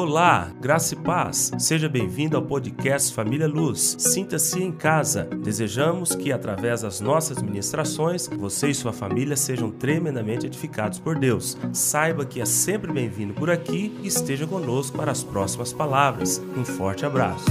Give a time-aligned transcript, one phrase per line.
[0.00, 1.50] Olá, graça e paz.
[1.58, 3.96] Seja bem-vindo ao podcast Família Luz.
[3.98, 5.24] Sinta-se em casa.
[5.24, 11.56] Desejamos que, através das nossas ministrações, você e sua família sejam tremendamente edificados por Deus.
[11.72, 16.40] Saiba que é sempre bem-vindo por aqui e esteja conosco para as próximas palavras.
[16.56, 17.46] Um forte abraço.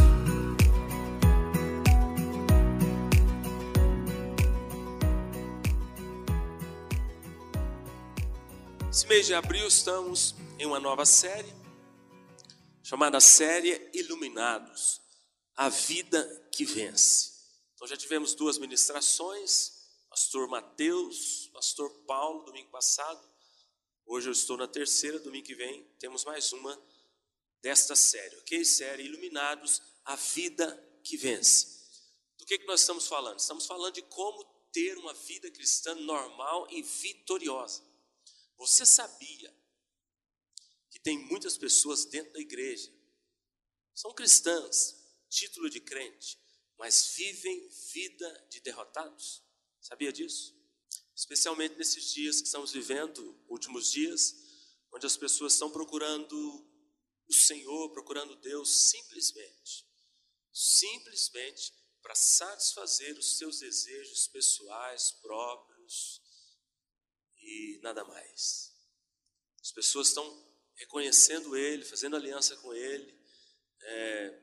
[8.90, 11.67] Esse mês de abril estamos em uma nova série
[12.88, 15.02] chamada série Iluminados,
[15.58, 17.34] a vida que vence.
[17.76, 19.74] Então já tivemos duas ministrações,
[20.10, 23.22] pastor Mateus, pastor Paulo, domingo passado.
[24.06, 26.82] Hoje eu estou na terceira, domingo que vem temos mais uma
[27.62, 28.64] desta série, ok?
[28.64, 31.90] Série Iluminados, a vida que vence.
[32.38, 33.38] Do que, que nós estamos falando?
[33.38, 37.84] Estamos falando de como ter uma vida cristã normal e vitoriosa.
[38.58, 39.54] Você sabia
[40.98, 42.92] que tem muitas pessoas dentro da igreja,
[43.94, 44.96] são cristãs,
[45.30, 46.40] título de crente,
[46.78, 49.44] mas vivem vida de derrotados.
[49.80, 50.56] Sabia disso?
[51.16, 54.36] Especialmente nesses dias que estamos vivendo, últimos dias,
[54.92, 56.36] onde as pessoas estão procurando
[57.28, 59.88] o Senhor, procurando Deus simplesmente,
[60.52, 66.22] simplesmente para satisfazer os seus desejos pessoais, próprios
[67.38, 68.74] e nada mais.
[69.62, 70.47] As pessoas estão
[70.78, 73.14] reconhecendo Ele, fazendo aliança com Ele,
[73.82, 74.40] é,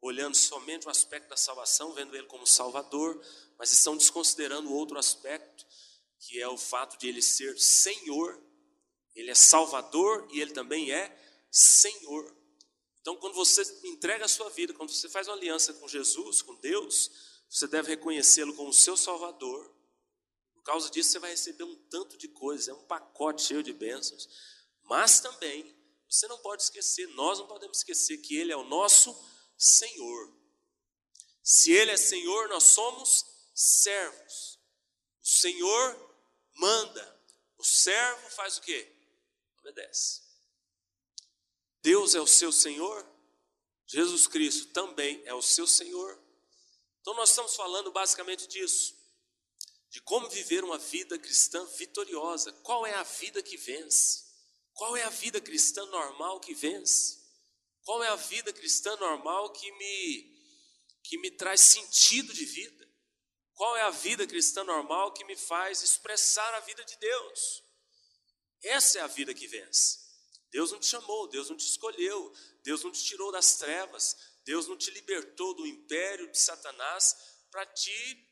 [0.00, 3.24] olhando somente o aspecto da salvação, vendo Ele como Salvador,
[3.58, 5.64] mas estão desconsiderando outro aspecto,
[6.18, 8.40] que é o fato de Ele ser Senhor.
[9.14, 11.16] Ele é Salvador e Ele também é
[11.50, 12.36] Senhor.
[13.00, 16.54] Então, quando você entrega a sua vida, quando você faz uma aliança com Jesus, com
[16.56, 17.10] Deus,
[17.48, 19.72] você deve reconhecê-lo como seu Salvador.
[20.54, 23.72] Por causa disso, você vai receber um tanto de coisas, é um pacote cheio de
[23.72, 24.28] bênçãos.
[24.92, 25.74] Mas também,
[26.06, 29.18] você não pode esquecer, nós não podemos esquecer que Ele é o nosso
[29.56, 30.36] Senhor.
[31.42, 34.60] Se Ele é Senhor, nós somos servos.
[35.22, 36.16] O Senhor
[36.56, 37.20] manda,
[37.56, 38.94] o servo faz o quê?
[39.60, 40.20] Obedece.
[41.80, 43.02] Deus é o seu Senhor,
[43.86, 46.22] Jesus Cristo também é o seu Senhor.
[47.00, 48.94] Então nós estamos falando basicamente disso,
[49.88, 52.52] de como viver uma vida cristã vitoriosa.
[52.62, 54.31] Qual é a vida que vence?
[54.74, 57.20] Qual é a vida cristã normal que vence?
[57.84, 60.32] Qual é a vida cristã normal que me
[61.04, 62.88] que me traz sentido de vida?
[63.54, 67.62] Qual é a vida cristã normal que me faz expressar a vida de Deus?
[68.62, 69.98] Essa é a vida que vence.
[70.50, 74.68] Deus não te chamou, Deus não te escolheu, Deus não te tirou das trevas, Deus
[74.68, 77.16] não te libertou do império de Satanás
[77.50, 78.28] para te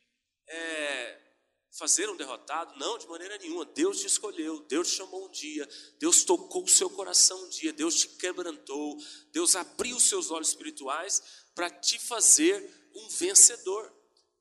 [0.46, 1.29] é,
[1.72, 3.64] fazer um derrotado, não, de maneira nenhuma.
[3.64, 7.72] Deus te escolheu, Deus te chamou um dia, Deus tocou o seu coração um dia,
[7.72, 8.98] Deus te quebrantou,
[9.32, 11.22] Deus abriu os seus olhos espirituais
[11.54, 13.92] para te fazer um vencedor,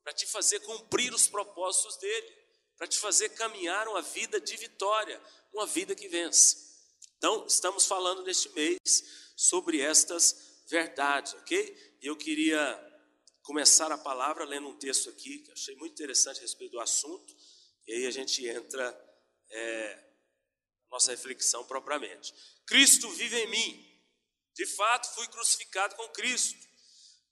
[0.04, 2.40] para te fazer cumprir os propósitos dele,
[2.78, 5.22] para te fazer caminhar uma vida de vitória,
[5.54, 6.70] uma vida que vence.
[7.18, 8.80] Então, estamos falando neste mês
[9.36, 11.98] sobre estas verdades, ok?
[12.02, 12.89] Eu queria
[13.50, 17.36] começar a palavra lendo um texto aqui que achei muito interessante a respeito do assunto,
[17.88, 18.86] e aí a gente entra
[19.50, 20.04] é,
[20.92, 22.32] nossa reflexão propriamente.
[22.68, 24.02] Cristo vive em mim.
[24.54, 26.64] De fato, fui crucificado com Cristo.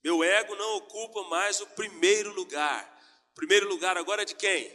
[0.02, 2.84] Meu ego não ocupa mais o primeiro lugar.
[3.30, 4.68] O primeiro lugar agora é de quem?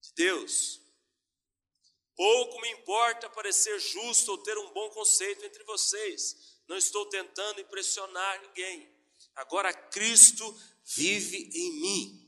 [0.00, 0.80] De Deus.
[2.16, 6.58] Pouco me importa parecer justo ou ter um bom conceito entre vocês.
[6.66, 8.93] Não estou tentando impressionar ninguém.
[9.36, 10.44] Agora Cristo
[10.84, 12.24] vive em mim.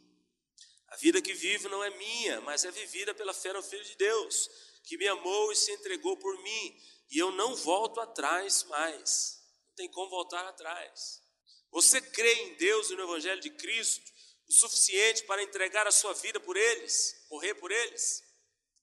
[0.88, 3.96] A vida que vivo não é minha, mas é vivida pela fé no Filho de
[3.96, 4.48] Deus,
[4.84, 6.80] que me amou e se entregou por mim,
[7.10, 9.42] e eu não volto atrás mais.
[9.68, 11.22] Não tem como voltar atrás.
[11.70, 14.10] Você crê em Deus e no Evangelho de Cristo
[14.48, 18.22] o suficiente para entregar a sua vida por eles, morrer por eles?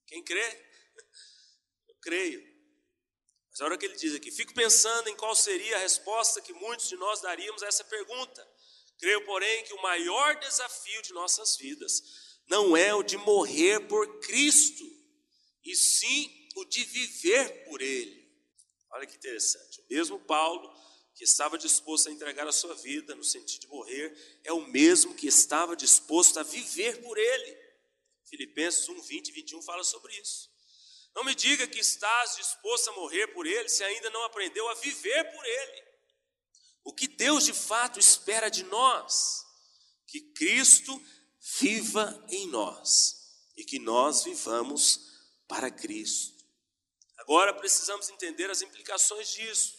[0.05, 0.41] Quem crê?
[1.87, 2.52] Eu creio.
[3.53, 6.51] Mas a hora que ele diz aqui, fico pensando em qual seria a resposta que
[6.53, 8.43] muitos de nós daríamos a essa pergunta.
[8.97, 12.01] Creio, porém, que o maior desafio de nossas vidas
[12.47, 14.83] não é o de morrer por Cristo,
[15.63, 18.27] e sim o de viver por Ele.
[18.89, 19.81] Olha que interessante.
[19.81, 20.73] O mesmo Paulo,
[21.13, 25.13] que estava disposto a entregar a sua vida no sentido de morrer, é o mesmo
[25.13, 27.57] que estava disposto a viver por Ele.
[28.25, 30.52] Filipenses 1, 20 e 21 fala sobre isso.
[31.15, 34.73] Não me diga que estás disposto a morrer por Ele se ainda não aprendeu a
[34.75, 35.83] viver por Ele.
[36.83, 39.45] O que Deus de fato espera de nós?
[40.07, 41.01] Que Cristo
[41.59, 43.23] viva em nós
[43.55, 44.99] e que nós vivamos
[45.47, 46.43] para Cristo.
[47.17, 49.77] Agora precisamos entender as implicações disso.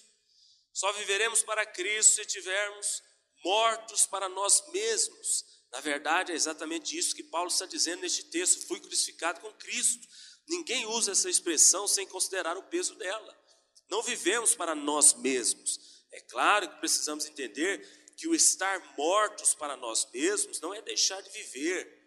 [0.73, 3.03] Só viveremos para Cristo se tivermos
[3.45, 5.45] mortos para nós mesmos.
[5.71, 10.07] Na verdade, é exatamente isso que Paulo está dizendo neste texto: fui crucificado com Cristo.
[10.49, 13.45] Ninguém usa essa expressão sem considerar o peso dela.
[13.91, 16.05] Não vivemos para nós mesmos.
[16.13, 21.21] É claro que precisamos entender que o estar mortos para nós mesmos não é deixar
[21.21, 22.03] de viver,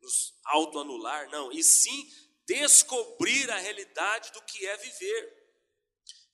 [0.00, 2.08] nos autoanular, não, e sim
[2.46, 5.38] descobrir a realidade do que é viver.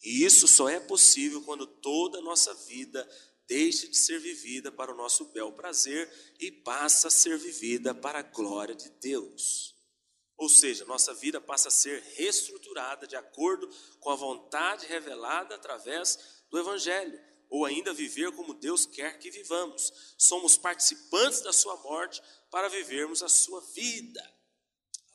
[0.02, 3.08] E isso só é possível quando toda a nossa vida
[3.46, 8.18] deixa de ser vivida para o nosso bel prazer e passa a ser vivida para
[8.18, 9.73] a glória de Deus.
[10.36, 13.69] Ou seja, nossa vida passa a ser reestruturada de acordo
[14.00, 19.92] com a vontade revelada através do Evangelho, ou ainda viver como Deus quer que vivamos.
[20.19, 22.20] Somos participantes da Sua morte
[22.50, 24.34] para vivermos a Sua vida.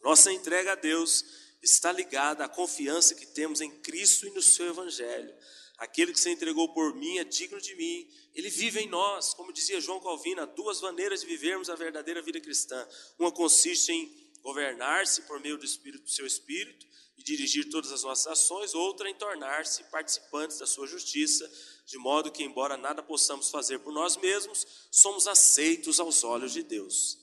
[0.02, 1.26] Nossa entrega a Deus
[1.62, 5.36] está ligada à confiança que temos em Cristo e no seu Evangelho.
[5.78, 9.54] Aquele que se entregou por mim é digno de mim, ele vive em nós, como
[9.54, 12.86] dizia João Calvino, há duas maneiras de vivermos a verdadeira vida cristã.
[13.18, 14.19] Uma consiste em
[14.50, 19.08] governar-se por meio do Espírito, do seu Espírito e dirigir todas as nossas ações, outra
[19.08, 21.50] em tornar-se participantes da sua justiça,
[21.86, 26.64] de modo que, embora nada possamos fazer por nós mesmos, somos aceitos aos olhos de
[26.64, 27.20] Deus.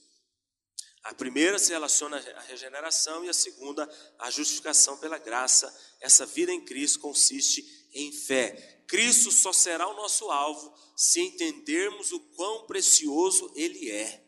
[1.03, 3.89] A primeira se relaciona à regeneração e a segunda
[4.19, 5.73] à justificação pela graça.
[6.01, 8.85] Essa vida em Cristo consiste em fé.
[8.87, 14.26] Cristo só será o nosso alvo se entendermos o quão precioso Ele é.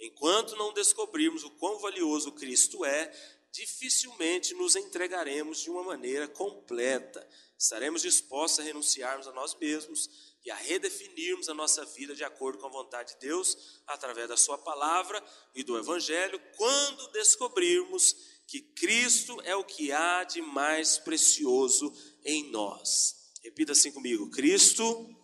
[0.00, 3.12] Enquanto não descobrirmos o quão valioso Cristo é,
[3.52, 7.26] dificilmente nos entregaremos de uma maneira completa.
[7.58, 10.08] Estaremos dispostos a renunciarmos a nós mesmos
[10.42, 14.36] e a redefinirmos a nossa vida de acordo com a vontade de Deus, através da
[14.36, 15.22] Sua palavra
[15.54, 18.16] e do Evangelho, quando descobrirmos
[18.46, 21.92] que Cristo é o que há de mais precioso
[22.24, 23.32] em nós.
[23.42, 25.14] Repita assim comigo: Cristo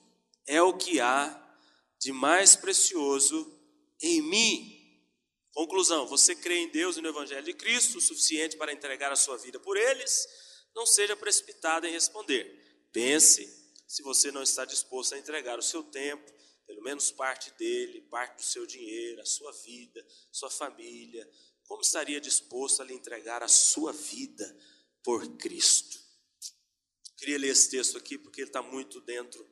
[0.46, 1.43] é o que há
[1.99, 3.56] de mais precioso
[4.01, 4.77] em mim.
[5.53, 9.17] Conclusão: você crê em Deus e no Evangelho de Cristo o suficiente para entregar a
[9.17, 10.27] sua vida por eles?
[10.75, 12.89] Não seja precipitado em responder.
[12.93, 13.47] Pense
[13.87, 16.31] se você não está disposto a entregar o seu tempo,
[16.67, 21.29] pelo menos parte dele, parte do seu dinheiro, a sua vida, sua família,
[21.65, 24.57] como estaria disposto a lhe entregar a sua vida
[25.03, 25.99] por Cristo?
[27.17, 29.45] Queria ler esse texto aqui porque ele está muito dentro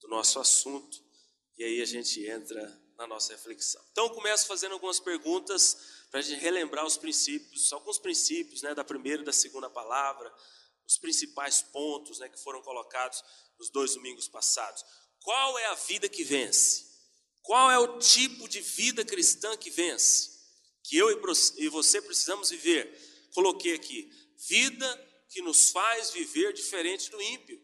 [0.00, 1.02] do nosso assunto
[1.58, 3.82] e aí a gente entra na nossa reflexão.
[3.92, 5.74] Então, começo fazendo algumas perguntas
[6.10, 10.30] para a gente relembrar os princípios, alguns princípios né, da primeira e da segunda palavra,
[10.86, 13.24] os principais pontos né, que foram colocados
[13.58, 14.84] nos dois domingos passados.
[15.20, 16.90] Qual é a vida que vence?
[17.40, 20.38] Qual é o tipo de vida cristã que vence?
[20.82, 21.10] Que eu
[21.56, 23.30] e você precisamos viver.
[23.32, 24.10] Coloquei aqui:
[24.46, 27.58] vida que nos faz viver diferente do ímpio.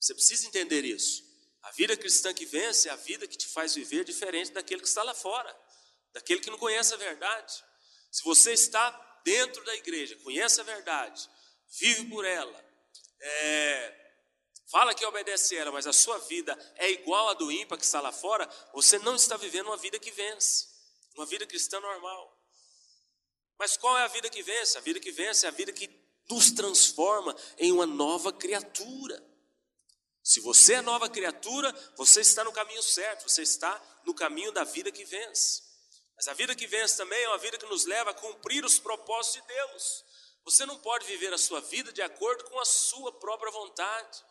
[0.00, 1.25] Você precisa entender isso.
[1.66, 4.86] A vida cristã que vence é a vida que te faz viver diferente daquele que
[4.86, 5.52] está lá fora,
[6.12, 7.64] daquele que não conhece a verdade.
[8.08, 8.88] Se você está
[9.24, 11.28] dentro da igreja, conhece a verdade,
[11.80, 12.64] vive por ela,
[13.18, 14.12] é,
[14.70, 18.00] fala que obedece ela, mas a sua vida é igual a do ímpar que está
[18.00, 20.68] lá fora, você não está vivendo uma vida que vence,
[21.16, 22.32] uma vida cristã normal.
[23.58, 24.78] Mas qual é a vida que vence?
[24.78, 25.90] A vida que vence é a vida que
[26.30, 29.35] nos transforma em uma nova criatura.
[30.26, 34.64] Se você é nova criatura, você está no caminho certo, você está no caminho da
[34.64, 35.62] vida que vence.
[36.16, 38.76] Mas a vida que vence também é uma vida que nos leva a cumprir os
[38.76, 40.04] propósitos de Deus.
[40.44, 44.24] Você não pode viver a sua vida de acordo com a sua própria vontade,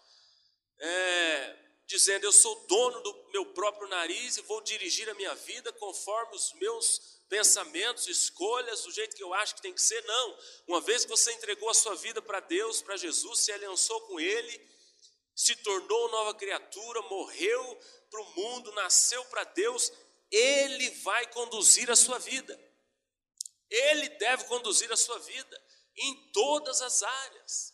[0.79, 1.55] é,
[1.87, 6.35] dizendo eu sou dono do meu próprio nariz e vou dirigir a minha vida conforme
[6.35, 10.03] os meus pensamentos, escolhas, do jeito que eu acho que tem que ser.
[10.03, 10.37] Não.
[10.67, 14.19] Uma vez que você entregou a sua vida para Deus, para Jesus, se aliançou com
[14.19, 14.74] Ele,
[15.35, 19.91] se tornou nova criatura, morreu para o mundo, nasceu para Deus,
[20.31, 22.59] Ele vai conduzir a sua vida.
[23.69, 25.61] Ele deve conduzir a sua vida
[25.97, 27.73] em todas as áreas.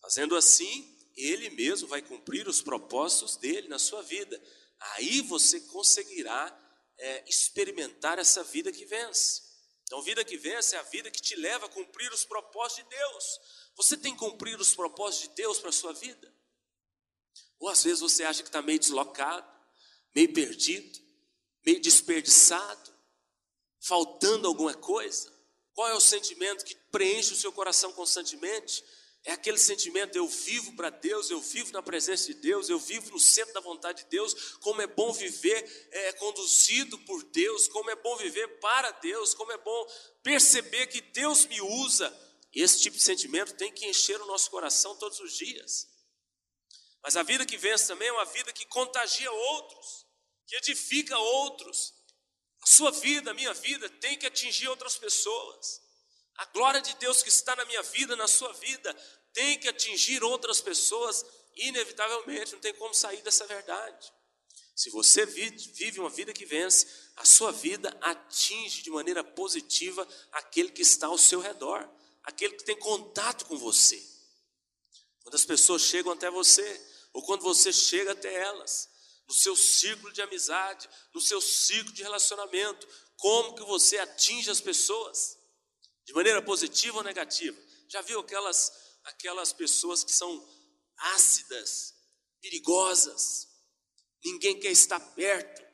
[0.00, 4.40] Fazendo assim, ele mesmo vai cumprir os propósitos dele na sua vida.
[4.78, 6.54] Aí você conseguirá
[6.98, 9.42] é, experimentar essa vida que vence.
[9.84, 12.96] Então, vida que vence é a vida que te leva a cumprir os propósitos de
[12.96, 13.40] Deus.
[13.76, 16.34] Você tem cumprido os propósitos de Deus para a sua vida?
[17.58, 19.46] Ou às vezes você acha que está meio deslocado,
[20.14, 20.98] meio perdido,
[21.64, 22.94] meio desperdiçado,
[23.80, 25.32] faltando alguma coisa?
[25.72, 28.82] Qual é o sentimento que preenche o seu coração constantemente?
[29.24, 33.10] É aquele sentimento, eu vivo para Deus, eu vivo na presença de Deus, eu vivo
[33.10, 37.90] no centro da vontade de Deus, como é bom viver é, conduzido por Deus, como
[37.90, 39.86] é bom viver para Deus, como é bom
[40.22, 42.16] perceber que Deus me usa.
[42.54, 45.88] Esse tipo de sentimento tem que encher o nosso coração todos os dias.
[47.06, 50.04] Mas a vida que vence também é uma vida que contagia outros,
[50.44, 51.94] que edifica outros.
[52.60, 55.80] A sua vida, a minha vida, tem que atingir outras pessoas.
[56.34, 58.92] A glória de Deus que está na minha vida, na sua vida,
[59.32, 64.12] tem que atingir outras pessoas, inevitavelmente, não tem como sair dessa verdade.
[64.74, 70.72] Se você vive uma vida que vence, a sua vida atinge de maneira positiva aquele
[70.72, 71.88] que está ao seu redor,
[72.24, 74.04] aquele que tem contato com você.
[75.22, 78.90] Quando as pessoas chegam até você, ou quando você chega até elas,
[79.26, 84.60] no seu círculo de amizade, no seu círculo de relacionamento, como que você atinge as
[84.60, 85.38] pessoas?
[86.04, 87.58] De maneira positiva ou negativa?
[87.88, 88.70] Já viu aquelas
[89.04, 90.46] aquelas pessoas que são
[90.98, 91.94] ácidas,
[92.42, 93.48] perigosas,
[94.22, 95.64] ninguém quer estar perto.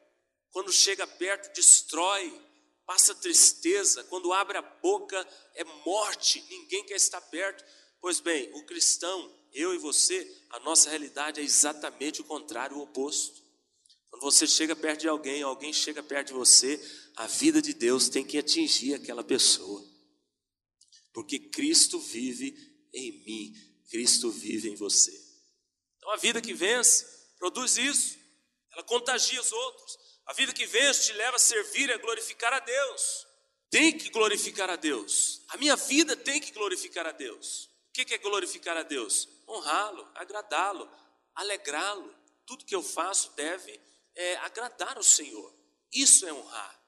[0.52, 2.40] Quando chega perto, destrói,
[2.86, 4.04] passa tristeza.
[4.04, 7.64] Quando abre a boca, é morte, ninguém quer estar perto.
[8.00, 12.82] Pois bem, o cristão, eu e você, a nossa realidade é exatamente o contrário, o
[12.82, 13.42] oposto.
[14.10, 16.80] Quando você chega perto de alguém, alguém chega perto de você,
[17.16, 19.82] a vida de Deus tem que atingir aquela pessoa.
[21.12, 22.54] Porque Cristo vive
[22.92, 23.54] em mim,
[23.90, 25.12] Cristo vive em você.
[25.98, 27.06] Então a vida que vence
[27.38, 28.22] produz isso
[28.72, 29.98] ela contagia os outros.
[30.26, 33.26] A vida que vence te leva a servir e a glorificar a Deus.
[33.70, 35.42] Tem que glorificar a Deus.
[35.48, 37.70] A minha vida tem que glorificar a Deus.
[37.88, 39.28] O que é glorificar a Deus?
[39.52, 40.90] Honrá-lo, agradá-lo,
[41.34, 42.14] alegrá-lo.
[42.46, 43.78] Tudo que eu faço deve
[44.14, 45.54] é, agradar o Senhor.
[45.92, 46.82] Isso é honrar.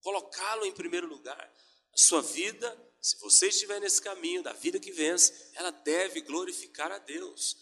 [0.00, 1.54] Colocá-lo em primeiro lugar.
[1.92, 6.90] A sua vida, se você estiver nesse caminho da vida que vence, ela deve glorificar
[6.90, 7.56] a Deus.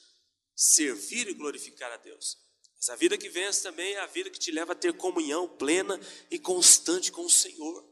[0.54, 2.38] Servir e glorificar a Deus.
[2.76, 5.48] Mas a vida que vence também é a vida que te leva a ter comunhão
[5.48, 7.84] plena e constante com o Senhor.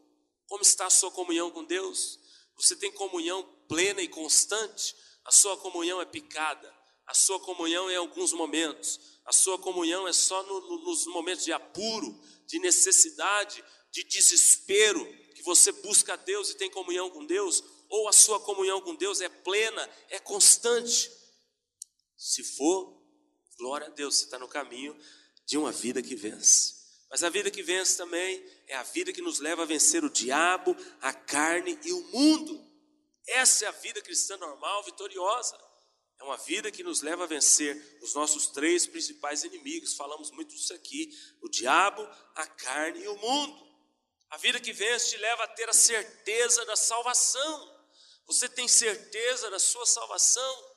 [0.46, 2.20] Como está a sua comunhão com Deus?
[2.56, 4.94] Você tem comunhão plena e constante?
[5.26, 6.72] A sua comunhão é picada,
[7.06, 11.04] a sua comunhão é em alguns momentos, a sua comunhão é só no, no, nos
[11.06, 15.04] momentos de apuro, de necessidade, de desespero,
[15.34, 18.94] que você busca a Deus e tem comunhão com Deus, ou a sua comunhão com
[18.94, 21.10] Deus é plena, é constante.
[22.16, 22.96] Se for,
[23.58, 24.94] Glória a Deus, você está no caminho
[25.46, 26.74] de uma vida que vence.
[27.10, 30.10] Mas a vida que vence também é a vida que nos leva a vencer o
[30.10, 32.65] diabo, a carne e o mundo.
[33.26, 35.58] Essa é a vida cristã normal, vitoriosa.
[36.18, 39.94] É uma vida que nos leva a vencer os nossos três principais inimigos.
[39.94, 41.10] Falamos muito disso aqui:
[41.42, 42.02] o diabo,
[42.34, 43.66] a carne e o mundo.
[44.30, 47.76] A vida que vence te leva a ter a certeza da salvação.
[48.26, 50.76] Você tem certeza da sua salvação?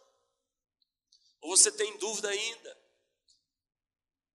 [1.42, 2.78] Ou você tem dúvida ainda?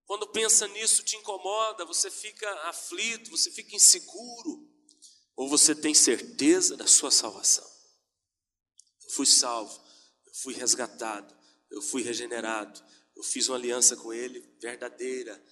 [0.07, 4.69] Quando pensa nisso, te incomoda, você fica aflito, você fica inseguro.
[5.37, 7.74] Ou você tem certeza da sua salvação?
[9.05, 9.81] Eu fui salvo,
[10.27, 11.35] eu fui resgatado,
[11.71, 12.83] eu fui regenerado,
[13.17, 15.43] eu fiz uma aliança com Ele verdadeira,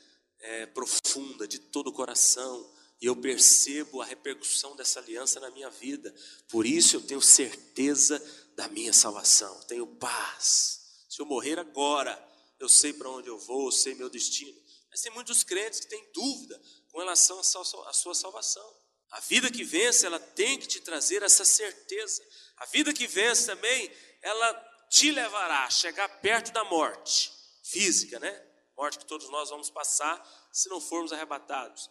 [0.40, 5.68] é, profunda, de todo o coração, e eu percebo a repercussão dessa aliança na minha
[5.70, 6.14] vida.
[6.48, 8.20] Por isso eu tenho certeza
[8.54, 10.80] da minha salvação, tenho paz.
[11.08, 12.16] Se eu morrer agora,
[12.60, 14.56] eu sei para onde eu vou, eu sei meu destino.
[14.88, 18.82] Mas tem muitos crentes que têm dúvida com relação à sua salvação.
[19.10, 22.22] A vida que vence, ela tem que te trazer essa certeza.
[22.62, 23.90] A vida que vence também,
[24.22, 27.32] ela te levará a chegar perto da morte
[27.64, 28.30] física, né?
[28.76, 31.90] Morte que todos nós vamos passar se não formos arrebatados.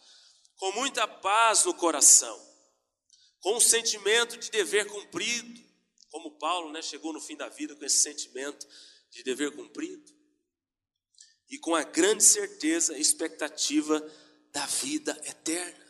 [0.56, 2.40] Com muita paz no coração,
[3.42, 5.62] com um sentimento de dever cumprido,
[6.10, 8.66] como Paulo, né, chegou no fim da vida com esse sentimento
[9.10, 10.10] de dever cumprido,
[11.50, 14.00] e com a grande certeza e expectativa
[14.54, 15.86] da vida eterna.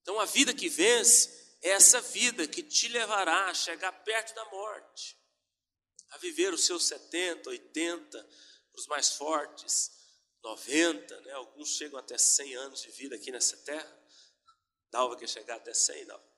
[0.00, 4.44] Então, a vida que vence é essa vida que te levará a chegar perto da
[4.46, 5.16] morte,
[6.10, 8.28] a viver os seus 70, 80,
[8.74, 9.90] os mais fortes,
[10.42, 11.32] 90, né?
[11.32, 14.02] alguns chegam até 100 anos de vida aqui nessa terra.
[14.90, 16.32] Dalva quer chegar até 100, não.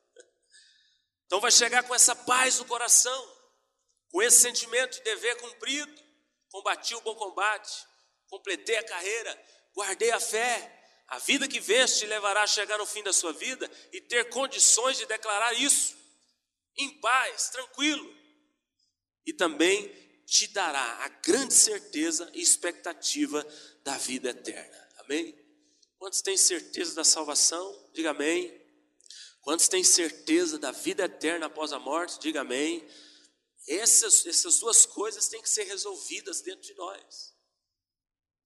[1.26, 3.36] Então vai chegar com essa paz no coração,
[4.10, 6.02] com esse sentimento de dever cumprido,
[6.50, 7.84] combati o bom combate,
[8.28, 10.83] completei a carreira, guardei a fé.
[11.08, 14.28] A vida que vence te levará a chegar no fim da sua vida e ter
[14.30, 15.96] condições de declarar isso,
[16.76, 18.12] em paz, tranquilo.
[19.26, 19.88] E também
[20.26, 23.46] te dará a grande certeza e expectativa
[23.82, 24.88] da vida eterna.
[24.98, 25.38] Amém?
[25.98, 27.90] Quantos têm certeza da salvação?
[27.92, 28.62] Diga amém.
[29.42, 32.18] Quantos têm certeza da vida eterna após a morte?
[32.18, 32.86] Diga amém.
[33.68, 37.33] Essas, essas duas coisas têm que ser resolvidas dentro de nós.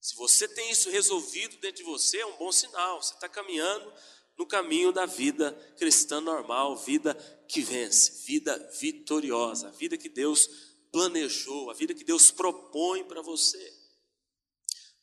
[0.09, 3.03] Se você tem isso resolvido dentro de você, é um bom sinal.
[3.03, 3.93] Você está caminhando
[4.39, 7.15] no caminho da vida cristã normal, vida
[7.47, 10.49] que vence, vida vitoriosa, a vida que Deus
[10.91, 13.71] planejou, a vida que Deus propõe para você.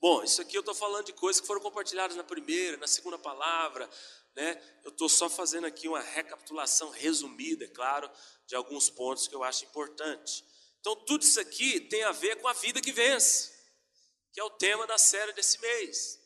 [0.01, 3.19] Bom, isso aqui eu estou falando de coisas que foram compartilhadas na primeira, na segunda
[3.19, 3.87] palavra,
[4.35, 4.59] né?
[4.83, 8.09] Eu estou só fazendo aqui uma recapitulação resumida, é claro,
[8.47, 10.43] de alguns pontos que eu acho importante.
[10.79, 13.54] Então, tudo isso aqui tem a ver com a vida que vence,
[14.35, 16.19] que é o tema da série desse mês.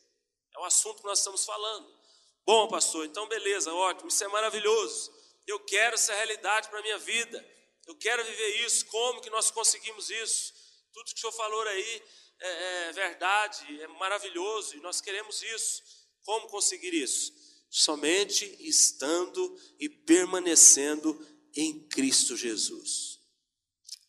[0.56, 1.96] É o assunto que nós estamos falando.
[2.44, 5.12] Bom, pastor, então beleza, ótimo, isso é maravilhoso.
[5.46, 7.38] Eu quero essa realidade para a minha vida.
[7.86, 8.84] Eu quero viver isso.
[8.86, 10.52] Como que nós conseguimos isso?
[10.92, 12.02] Tudo que o senhor falou aí
[12.40, 15.80] é, é verdade, é maravilhoso e nós queremos isso.
[16.24, 17.32] Como conseguir isso?
[17.70, 21.16] Somente estando e permanecendo
[21.54, 23.20] em Cristo Jesus.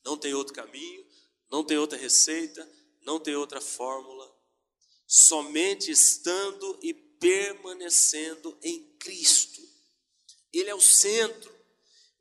[0.04, 1.06] Não tem outro caminho,
[1.52, 2.68] não tem outra receita,
[3.02, 4.30] não tem outra fórmula.
[5.08, 9.62] Somente estando e permanecendo em Cristo.
[10.54, 11.54] Ele é o centro,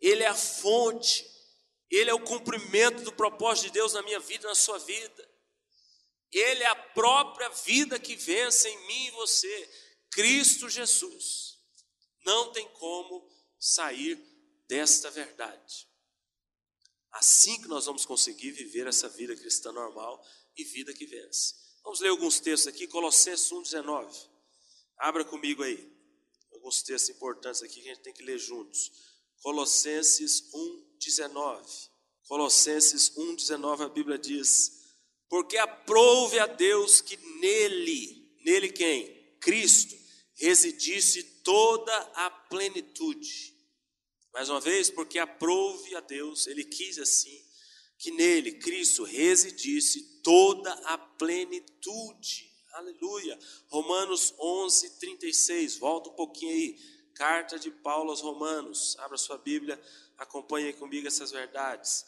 [0.00, 1.28] ele é a fonte,
[1.90, 5.28] ele é o cumprimento do propósito de Deus na minha vida, na sua vida.
[6.30, 9.70] Ele é a própria vida que vence em mim e você,
[10.10, 11.58] Cristo Jesus.
[12.24, 14.16] Não tem como sair
[14.68, 15.88] desta verdade.
[17.10, 20.24] Assim que nós vamos conseguir viver essa vida cristã normal
[20.60, 21.54] e vida que vence.
[21.82, 24.28] Vamos ler alguns textos aqui, Colossenses 1,19.
[24.98, 25.90] Abra comigo aí.
[26.52, 28.92] Alguns textos importantes aqui que a gente tem que ler juntos.
[29.40, 31.90] Colossenses 1,19.
[32.26, 34.80] Colossenses 1,19 a Bíblia diz:
[35.30, 39.36] porque aprouve a Deus que nele, nele quem?
[39.40, 39.96] Cristo,
[40.34, 43.56] residisse toda a plenitude.
[44.34, 47.40] Mais uma vez, porque aprouve a Deus, ele quis assim,
[48.00, 52.50] que nele, Cristo, residisse toda a plenitude.
[52.72, 53.38] Aleluia.
[53.68, 55.76] Romanos 11, 36.
[55.76, 56.78] Volta um pouquinho aí.
[57.14, 58.96] Carta de Paulo aos Romanos.
[59.00, 59.80] Abra sua Bíblia,
[60.16, 62.06] acompanhe comigo essas verdades.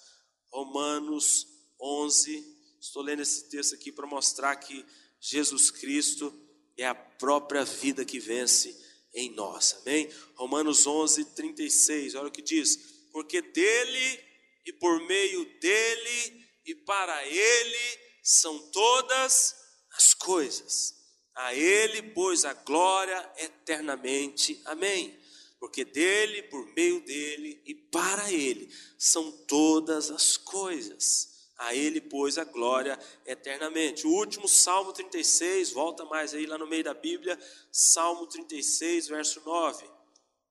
[0.51, 1.47] Romanos
[1.79, 4.85] 11, Estou lendo esse texto aqui para mostrar que
[5.21, 6.35] Jesus Cristo
[6.77, 8.77] é a própria vida que vence
[9.15, 9.77] em nós.
[9.83, 10.11] Amém?
[10.35, 12.17] Romanos 11, 36.
[12.17, 12.77] Olha o que diz:
[13.13, 14.32] Porque dele
[14.65, 19.55] e por meio dele e para ele são todas
[19.97, 20.95] as coisas.
[21.35, 24.61] A ele, pois, a glória eternamente.
[24.67, 25.19] Amém.
[25.59, 31.33] Porque dele, por meio dele e para ele são todas as coisas.
[31.57, 34.05] A Ele, pois, a glória eternamente.
[34.05, 37.39] O último, Salmo 36, volta mais aí lá no meio da Bíblia,
[37.71, 39.89] Salmo 36, verso 9.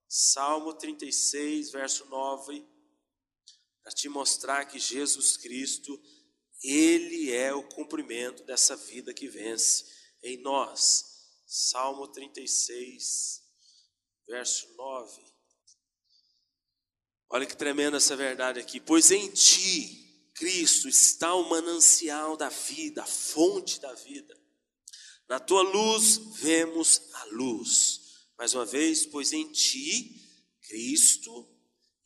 [0.08, 2.66] Salmo 36, verso 9,
[3.84, 6.02] para te mostrar que Jesus Cristo,
[6.64, 9.86] Ele é o cumprimento dessa vida que vence
[10.24, 11.06] em nós.
[11.46, 13.42] Salmo 36,
[14.28, 15.22] verso 9.
[17.30, 18.80] Olha que tremenda essa verdade aqui.
[18.80, 24.40] Pois em ti, Cristo está o manancial da vida, a fonte da vida.
[25.28, 28.02] Na tua luz vemos a luz.
[28.38, 30.20] Mais uma vez, pois em ti,
[30.62, 31.48] Cristo,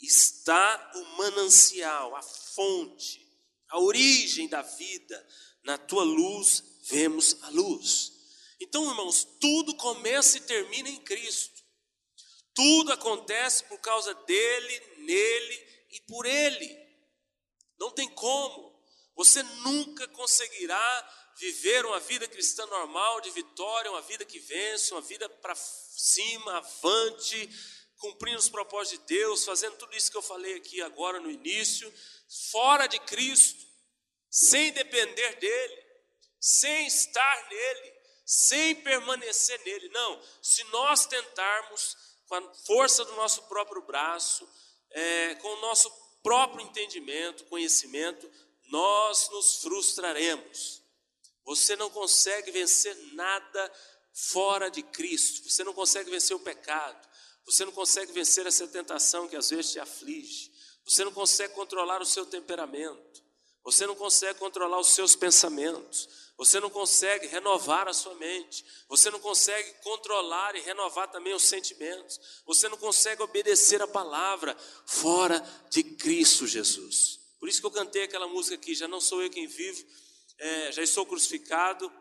[0.01, 3.25] está o manancial, a fonte,
[3.69, 5.27] a origem da vida.
[5.63, 8.13] Na tua luz vemos a luz.
[8.59, 11.63] Então, irmãos, tudo começa e termina em Cristo.
[12.53, 16.85] Tudo acontece por causa dele, nele e por ele.
[17.77, 18.73] Não tem como.
[19.15, 25.01] Você nunca conseguirá viver uma vida cristã normal, de vitória, uma vida que vence, uma
[25.01, 27.49] vida para cima, avante,
[27.99, 31.91] cumprindo os propósitos de Deus, fazendo tudo isso que eu falei aqui agora no início,
[32.51, 33.65] fora de Cristo,
[34.29, 35.83] sem depender dele,
[36.39, 37.93] sem estar nele,
[38.25, 39.89] sem permanecer nele.
[39.89, 44.47] Não, se nós tentarmos, com a força do nosso próprio braço,
[44.91, 45.89] é, com o nosso
[46.23, 48.29] próprio entendimento, conhecimento,
[48.69, 50.81] nós nos frustraremos.
[51.43, 53.71] Você não consegue vencer nada
[54.11, 55.47] fora de Cristo.
[55.47, 57.07] Você não consegue vencer o pecado.
[57.45, 60.51] Você não consegue vencer essa tentação que às vezes te aflige.
[60.83, 63.23] Você não consegue controlar o seu temperamento.
[63.63, 66.07] Você não consegue controlar os seus pensamentos.
[66.37, 68.65] Você não consegue renovar a sua mente.
[68.87, 72.19] Você não consegue controlar e renovar também os sentimentos.
[72.45, 74.55] Você não consegue obedecer a palavra
[74.85, 77.19] fora de Cristo Jesus.
[77.39, 79.83] Por isso que eu cantei aquela música aqui: já não sou eu quem vivo,
[80.37, 81.91] é, já estou crucificado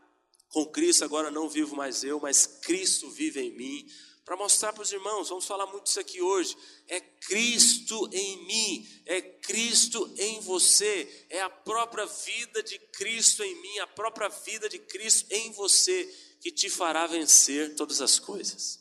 [0.48, 3.88] com Cristo, agora não vivo mais eu, mas Cristo vive em mim
[4.24, 6.56] para mostrar para os irmãos, vamos falar muito disso aqui hoje.
[6.88, 13.54] É Cristo em mim, é Cristo em você, é a própria vida de Cristo em
[13.60, 16.06] mim, a própria vida de Cristo em você
[16.40, 18.80] que te fará vencer todas as coisas,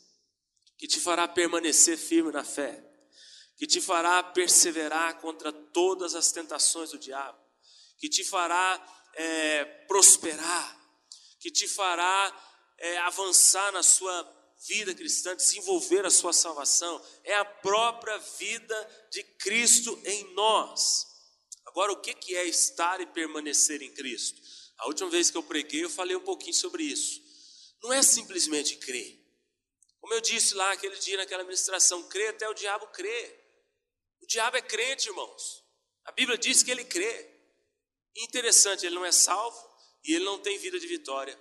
[0.78, 2.82] que te fará permanecer firme na fé,
[3.56, 7.38] que te fará perseverar contra todas as tentações do diabo,
[7.98, 8.82] que te fará
[9.14, 10.84] é, prosperar
[11.44, 12.34] que te fará
[12.78, 14.24] é, avançar na sua
[14.66, 21.06] vida cristã, desenvolver a sua salvação, é a própria vida de Cristo em nós.
[21.66, 24.40] Agora, o que é estar e permanecer em Cristo?
[24.78, 27.22] A última vez que eu preguei, eu falei um pouquinho sobre isso.
[27.82, 29.20] Não é simplesmente crer.
[30.00, 33.40] Como eu disse lá aquele dia naquela ministração, crer até o diabo crê.
[34.20, 35.64] O diabo é crente, irmãos.
[36.04, 37.32] A Bíblia diz que ele crê.
[38.16, 39.58] interessante, ele não é salvo
[40.04, 41.38] e ele não tem vida de vitória.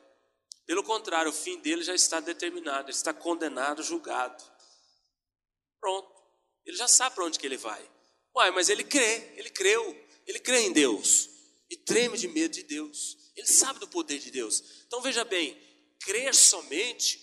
[0.65, 4.43] Pelo contrário, o fim dele já está determinado, ele está condenado, julgado.
[5.79, 6.13] Pronto.
[6.65, 7.89] Ele já sabe para onde que ele vai.
[8.35, 11.29] Uai, mas ele crê, ele creu, ele crê em Deus
[11.69, 13.17] e treme de medo de Deus.
[13.35, 14.63] Ele sabe do poder de Deus.
[14.87, 15.59] Então veja bem,
[15.99, 17.21] crer somente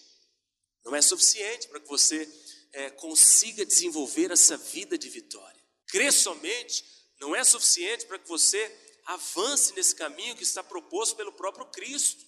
[0.85, 2.29] não é suficiente para que você
[2.73, 5.61] é, consiga desenvolver essa vida de vitória.
[5.87, 6.85] Crer somente
[7.21, 8.75] não é suficiente para que você
[9.07, 12.25] avance nesse caminho que está proposto pelo próprio Cristo.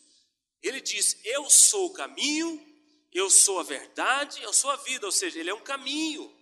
[0.63, 2.61] Ele diz: Eu sou o caminho,
[3.13, 6.35] eu sou a verdade, eu sou a vida, ou seja, ele é um caminho.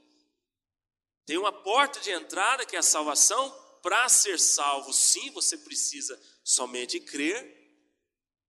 [1.26, 3.50] Tem uma porta de entrada que é a salvação.
[3.82, 7.58] Para ser salvo, sim, você precisa somente crer.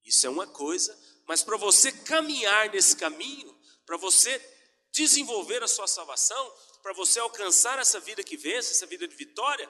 [0.04, 3.56] Isso é uma coisa, mas para você caminhar nesse caminho,
[3.86, 4.40] para você
[4.92, 9.70] desenvolver a sua salvação, para você alcançar essa vida que vence, essa vida de vitória,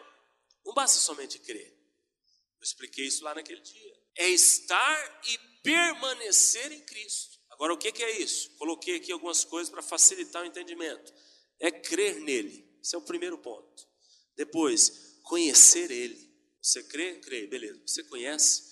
[0.66, 1.68] não basta somente crer.
[1.68, 4.00] Eu expliquei isso lá naquele dia.
[4.16, 7.40] É estar e permanecer em Cristo.
[7.50, 8.50] Agora, o que é isso?
[8.58, 11.14] Coloquei aqui algumas coisas para facilitar o entendimento.
[11.60, 12.68] É crer nele.
[12.82, 13.88] Esse é o primeiro ponto.
[14.36, 16.32] Depois, conhecer ele.
[16.62, 17.20] Você crê?
[17.20, 17.80] Crê, beleza.
[17.86, 18.64] Você conhece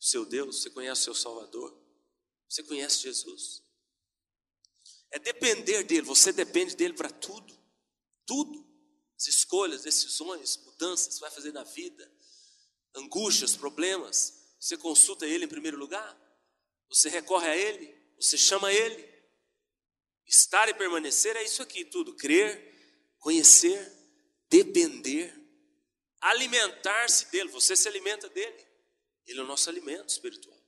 [0.00, 0.62] o seu Deus?
[0.62, 1.78] Você conhece o seu Salvador?
[2.48, 3.62] Você conhece Jesus?
[5.10, 6.02] É depender dele.
[6.02, 7.54] Você depende dele para tudo.
[8.24, 8.66] Tudo.
[9.16, 12.10] As escolhas, decisões, mudanças que você vai fazer na vida,
[12.94, 14.54] angústias, problemas.
[14.60, 16.16] Você consulta ele em primeiro lugar?
[16.88, 19.08] Você recorre a Ele, você chama Ele.
[20.26, 23.80] Estar e permanecer é isso aqui tudo: crer, conhecer,
[24.48, 25.34] depender,
[26.20, 27.48] alimentar-se dele.
[27.50, 28.66] Você se alimenta dele,
[29.26, 30.58] ele é o nosso alimento espiritual.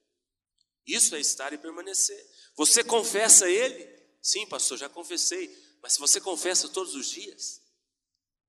[0.87, 2.27] Isso é estar e permanecer.
[2.57, 3.89] Você confessa Ele?
[4.21, 5.55] Sim, pastor, já confessei.
[5.83, 7.63] Mas se você confessa todos os dias,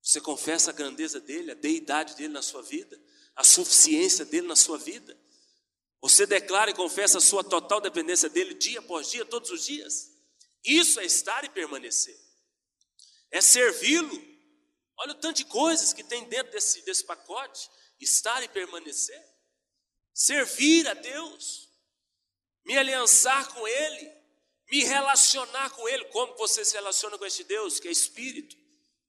[0.02, 3.00] você confessa a grandeza dele, a deidade dele na sua vida,
[3.36, 5.18] a suficiência dele na sua vida,
[6.02, 10.10] você declara e confessa a sua total dependência dele dia após dia, todos os dias.
[10.64, 12.18] Isso é estar e permanecer.
[13.30, 14.20] É servi-lo.
[14.98, 17.70] Olha o tanto de coisas que tem dentro desse, desse pacote.
[18.00, 19.22] Estar e permanecer.
[20.14, 21.70] Servir a Deus.
[22.66, 24.12] Me aliançar com Ele.
[24.72, 26.06] Me relacionar com Ele.
[26.06, 28.58] Como você se relaciona com este Deus, que é Espírito?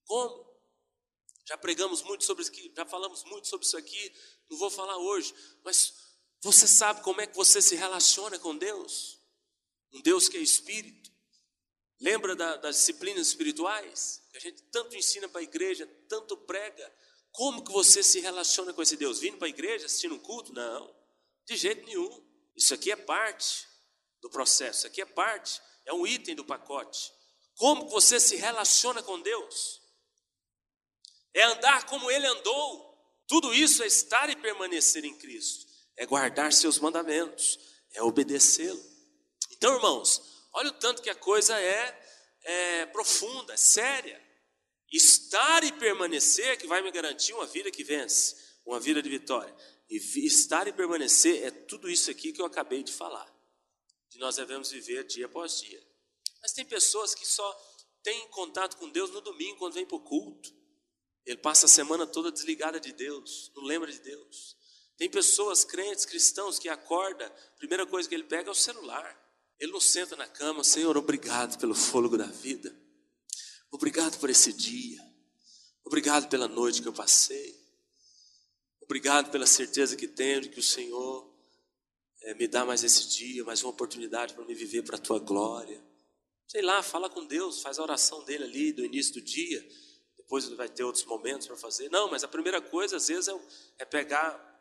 [0.05, 0.53] Como?
[1.45, 4.15] Já pregamos muito sobre isso aqui, já falamos muito sobre isso aqui.
[4.49, 5.93] Não vou falar hoje, mas
[6.43, 9.21] você sabe como é que você se relaciona com Deus?
[9.93, 11.11] Um Deus que é espírito.
[12.01, 14.21] Lembra da, das disciplinas espirituais?
[14.33, 16.93] Que a gente tanto ensina para a igreja, tanto prega.
[17.31, 19.21] Como que você se relaciona com esse Deus?
[19.21, 20.53] Vindo para a igreja, assistindo um culto?
[20.53, 20.93] Não,
[21.47, 22.27] de jeito nenhum.
[22.57, 23.69] Isso aqui é parte
[24.21, 27.13] do processo, isso aqui é parte, é um item do pacote.
[27.55, 29.81] Como que você se relaciona com Deus?
[31.33, 32.93] É andar como Ele andou.
[33.29, 37.59] Tudo isso é estar e permanecer em Cristo é guardar seus mandamentos,
[37.93, 38.83] é obedecê-lo.
[39.51, 42.07] Então, irmãos, olha o tanto que a coisa é,
[42.43, 44.21] é profunda, é séria.
[44.93, 49.55] Estar e permanecer que vai me garantir uma vida que vence, uma vida de vitória.
[49.89, 53.31] E estar e permanecer é tudo isso aqui que eu acabei de falar.
[54.11, 55.83] Que nós devemos viver dia após dia.
[56.43, 57.53] Mas tem pessoas que só
[58.03, 60.53] têm contato com Deus no domingo, quando vem para o culto.
[61.25, 64.57] Ele passa a semana toda desligada de Deus, não lembra de Deus.
[64.97, 69.19] Tem pessoas, crentes, cristãos, que acorda, a primeira coisa que ele pega é o celular.
[69.59, 72.75] Ele não senta na cama, Senhor, obrigado pelo fôlego da vida.
[73.71, 75.01] Obrigado por esse dia.
[75.85, 77.61] Obrigado pela noite que eu passei.
[78.81, 81.33] Obrigado pela certeza que tenho de que o Senhor
[82.23, 85.19] é, me dá mais esse dia, mais uma oportunidade para me viver para a tua
[85.19, 85.83] glória.
[86.47, 89.67] Sei lá, fala com Deus, faz a oração dele ali do início do dia.
[90.19, 91.89] Depois ele vai ter outros momentos para fazer.
[91.89, 93.41] Não, mas a primeira coisa, às vezes, é,
[93.79, 94.52] é pegar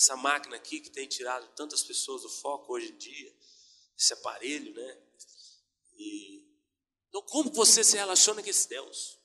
[0.00, 3.36] essa máquina aqui que tem tirado tantas pessoas do foco hoje em dia,
[3.98, 4.98] esse aparelho, né?
[5.98, 6.48] E
[7.10, 9.18] então, como você se relaciona com esse Deus?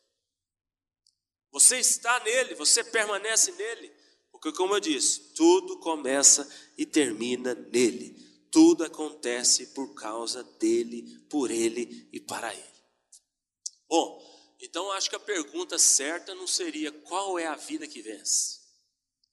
[1.51, 3.89] Você está nele, você permanece nele,
[4.31, 8.19] porque, como eu disse, tudo começa e termina nele,
[8.51, 12.83] tudo acontece por causa dele, por ele e para ele.
[13.87, 14.21] Bom,
[14.59, 18.64] então acho que a pergunta certa não seria qual é a vida que vence.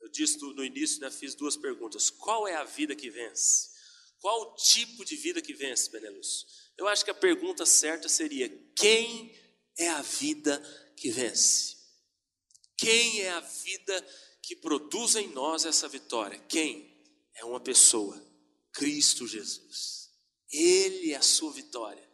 [0.02, 2.10] Eu disse no início, né, fiz duas perguntas.
[2.10, 3.70] Qual é a vida que vence?
[4.18, 6.46] Qual o tipo de vida que vence, Benelux?
[6.76, 9.34] Eu acho que a pergunta certa seria: quem
[9.78, 10.60] é a vida
[10.96, 11.76] que vence?
[12.76, 14.06] Quem é a vida
[14.42, 16.38] que produz em nós essa vitória?
[16.48, 16.92] Quem?
[17.34, 18.20] É uma pessoa,
[18.72, 20.10] Cristo Jesus.
[20.52, 22.06] Ele é a sua vitória,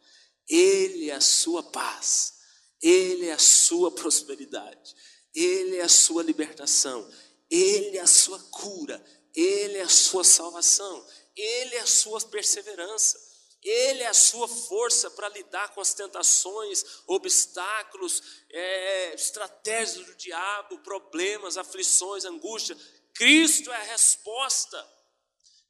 [0.49, 2.35] Ele é a sua paz,
[2.81, 4.95] Ele é a sua prosperidade,
[5.35, 7.11] Ele é a sua libertação,
[7.51, 9.03] Ele é a sua cura,
[9.35, 11.07] Ele é a sua salvação,
[11.37, 13.29] Ele é a sua perseverança.
[13.63, 20.79] Ele é a sua força para lidar com as tentações, obstáculos, é, estratégias do diabo,
[20.79, 22.77] problemas, aflições, angústia.
[23.15, 24.89] Cristo é a resposta.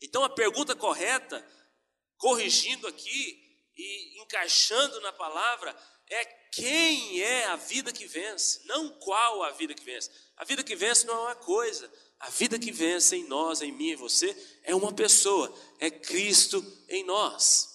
[0.02, 1.44] Então a pergunta correta,
[2.18, 3.42] corrigindo aqui
[3.74, 5.74] e encaixando na palavra,
[6.10, 10.10] é quem é a vida que vence, não qual a vida que vence.
[10.36, 13.72] A vida que vence não é uma coisa, a vida que vence em nós, em
[13.72, 17.68] mim e você, é uma pessoa, é Cristo em nós.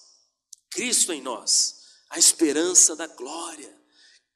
[0.69, 3.81] Cristo em nós, a esperança da glória.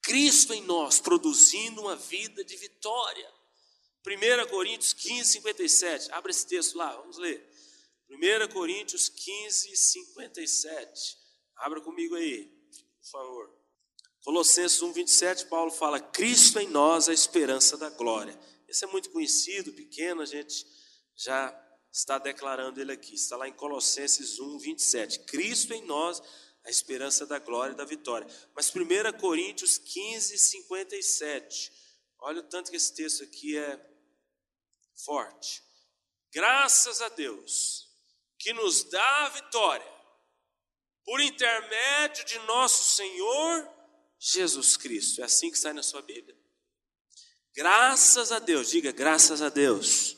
[0.01, 3.29] Cristo em nós, produzindo uma vida de vitória.
[4.05, 6.11] 1 Coríntios 15, 57.
[6.13, 7.45] Abre esse texto lá, vamos ler.
[8.09, 11.17] 1 Coríntios 15, 57.
[11.57, 12.45] Abra comigo aí,
[13.01, 13.56] por favor.
[14.27, 18.37] Colossenses 1, 27, Paulo fala: Cristo em nós, a esperança da glória.
[18.67, 20.67] Esse é muito conhecido, pequeno, a gente
[21.15, 21.57] já
[21.89, 23.15] está declarando ele aqui.
[23.15, 25.19] Está lá em Colossenses 1, 27.
[25.19, 26.21] Cristo em nós,
[26.65, 28.27] a esperança da glória e da vitória.
[28.53, 31.71] Mas 1 Coríntios 15, 57.
[32.19, 33.79] Olha o tanto que esse texto aqui é
[35.05, 35.63] forte.
[36.33, 37.87] Graças a Deus
[38.37, 39.93] que nos dá a vitória
[41.05, 43.76] por intermédio de nosso Senhor
[44.19, 45.21] Jesus Cristo.
[45.21, 46.37] É assim que sai na sua Bíblia.
[47.55, 50.15] Graças a Deus, diga graças a Deus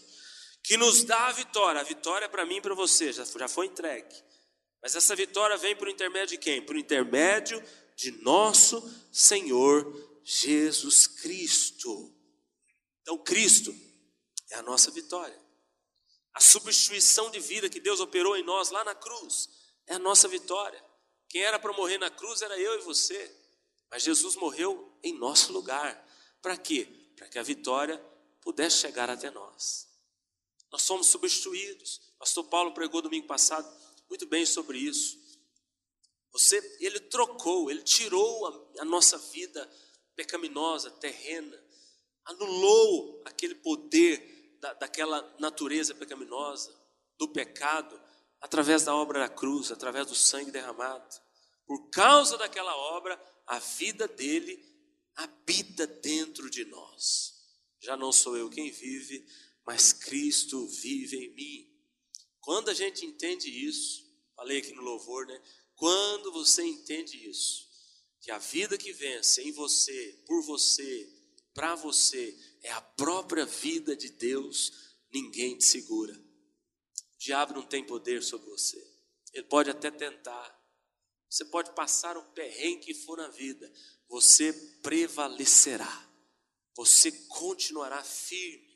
[0.64, 1.82] que nos dá a vitória.
[1.82, 4.16] A vitória é para mim e para você, já, já foi entregue.
[4.82, 6.62] Mas essa vitória vem por intermédio de quem?
[6.62, 7.64] Por intermédio
[7.96, 8.82] de nosso
[9.12, 12.14] Senhor Jesus Cristo.
[13.02, 13.76] Então, Cristo
[14.52, 15.38] é a nossa vitória.
[16.34, 19.50] A substituição de vida que Deus operou em nós lá na cruz
[19.88, 20.84] é a nossa vitória.
[21.28, 23.36] Quem era para morrer na cruz era eu e você.
[23.92, 26.08] Mas Jesus morreu em nosso lugar.
[26.42, 26.88] Para quê?
[27.16, 27.98] Para que a vitória
[28.42, 29.88] pudesse chegar até nós.
[30.72, 32.00] Nós somos substituídos.
[32.18, 33.68] Pastor Paulo pregou domingo passado
[34.10, 35.18] muito bem sobre isso.
[36.32, 39.70] Você, ele trocou, ele tirou a, a nossa vida
[40.16, 41.58] pecaminosa, terrena,
[42.26, 46.76] anulou aquele poder da, daquela natureza pecaminosa,
[47.18, 48.00] do pecado,
[48.42, 51.08] através da obra da cruz, através do sangue derramado.
[51.66, 54.64] Por causa daquela obra, a vida dele
[55.16, 57.34] habita dentro de nós.
[57.82, 59.26] Já não sou eu quem vive,
[59.66, 61.70] mas Cristo vive em mim.
[62.40, 65.42] Quando a gente entende isso, falei aqui no louvor, né?
[65.76, 67.68] Quando você entende isso,
[68.22, 71.10] que a vida que vence em você, por você,
[71.52, 74.72] para você, é a própria vida de Deus,
[75.12, 76.14] ninguém te segura.
[76.14, 78.78] O diabo não tem poder sobre você.
[79.34, 80.59] Ele pode até tentar.
[81.30, 83.72] Você pode passar o perrengue que for na vida,
[84.08, 86.08] você prevalecerá.
[86.76, 88.70] Você continuará firme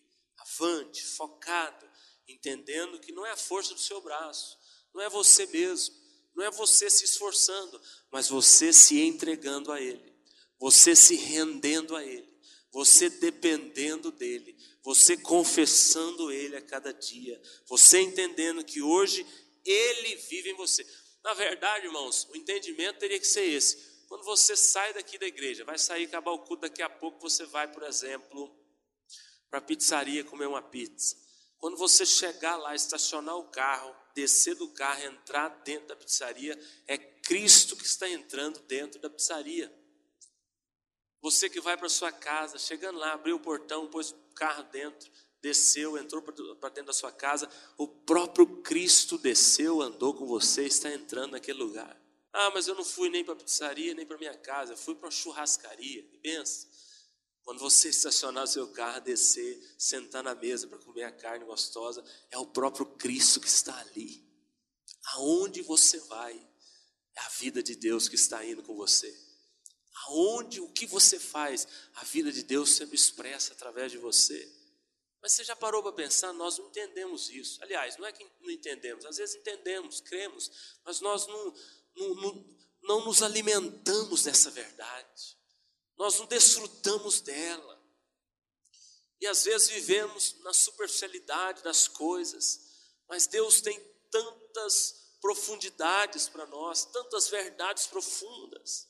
[0.44, 1.90] avante, focado,
[2.28, 4.58] entendendo que não é a força do seu braço,
[4.94, 5.96] não é você mesmo,
[6.36, 10.14] não é você se esforçando, mas você se entregando a Ele,
[10.60, 12.32] você se rendendo a Ele,
[12.72, 19.26] você dependendo dEle, você confessando Ele a cada dia, você entendendo que hoje
[19.66, 20.86] Ele vive em você.
[21.24, 24.06] Na verdade, irmãos, o entendimento teria que ser esse.
[24.08, 27.46] Quando você sai daqui da igreja, vai sair acabar o culto daqui a pouco, você
[27.46, 28.54] vai, por exemplo,
[29.50, 31.16] para a pizzaria comer uma pizza.
[31.58, 36.98] Quando você chegar lá, estacionar o carro, descer do carro, entrar dentro da pizzaria, é
[36.98, 39.74] Cristo que está entrando dentro da pizzaria.
[41.22, 45.10] Você que vai para sua casa, chegando lá, abriu o portão, pôs o carro dentro,
[45.44, 50.90] desceu, entrou para dentro da sua casa, o próprio Cristo desceu, andou com você, está
[50.90, 52.02] entrando naquele lugar.
[52.32, 55.08] Ah, mas eu não fui nem para a pizzaria, nem para minha casa, fui para
[55.08, 56.10] uma churrascaria.
[56.22, 56.72] Benção.
[57.44, 62.02] Quando você estacionar o seu carro, descer, sentar na mesa para comer a carne gostosa,
[62.32, 64.26] é o próprio Cristo que está ali.
[65.16, 66.34] Aonde você vai,
[67.18, 69.14] é a vida de Deus que está indo com você.
[70.08, 74.63] Aonde, o que você faz, a vida de Deus sendo expressa através de você.
[75.24, 76.32] Mas você já parou para pensar?
[76.34, 77.64] Nós não entendemos isso.
[77.64, 81.54] Aliás, não é que não entendemos, às vezes entendemos, cremos, mas nós não,
[81.96, 85.42] não, não, não nos alimentamos dessa verdade
[85.98, 87.82] nós não desfrutamos dela.
[89.22, 92.60] E às vezes vivemos na superficialidade das coisas,
[93.08, 93.80] mas Deus tem
[94.12, 98.88] tantas profundidades para nós, tantas verdades profundas.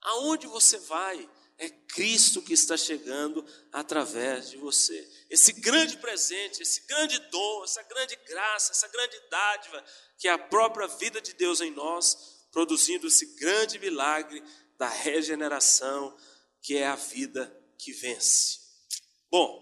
[0.00, 5.06] Aonde você vai, é Cristo que está chegando através de você.
[5.28, 9.84] Esse grande presente, esse grande dom, essa grande graça, essa grande dádiva,
[10.16, 14.42] que é a própria vida de Deus em nós, produzindo esse grande milagre
[14.78, 16.16] da regeneração,
[16.62, 18.60] que é a vida que vence.
[19.28, 19.60] Bom,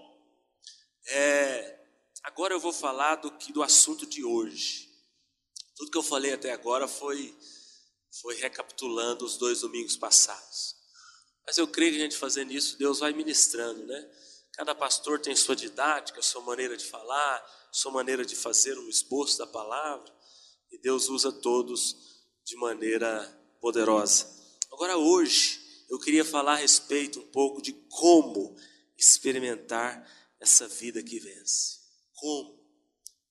[1.09, 1.81] é,
[2.23, 4.87] agora eu vou falar do, do assunto de hoje.
[5.75, 7.35] Tudo que eu falei até agora foi,
[8.21, 10.76] foi recapitulando os dois domingos passados.
[11.47, 14.11] Mas eu creio que a gente fazendo isso, Deus vai ministrando, né?
[14.53, 19.39] Cada pastor tem sua didática, sua maneira de falar, sua maneira de fazer um esboço
[19.39, 20.13] da palavra,
[20.73, 21.97] e Deus usa todos
[22.45, 23.23] de maneira
[23.61, 24.27] poderosa.
[24.73, 28.57] Agora, hoje, eu queria falar a respeito um pouco de como
[28.99, 31.81] experimentar essa vida que vence.
[32.15, 32.57] Como?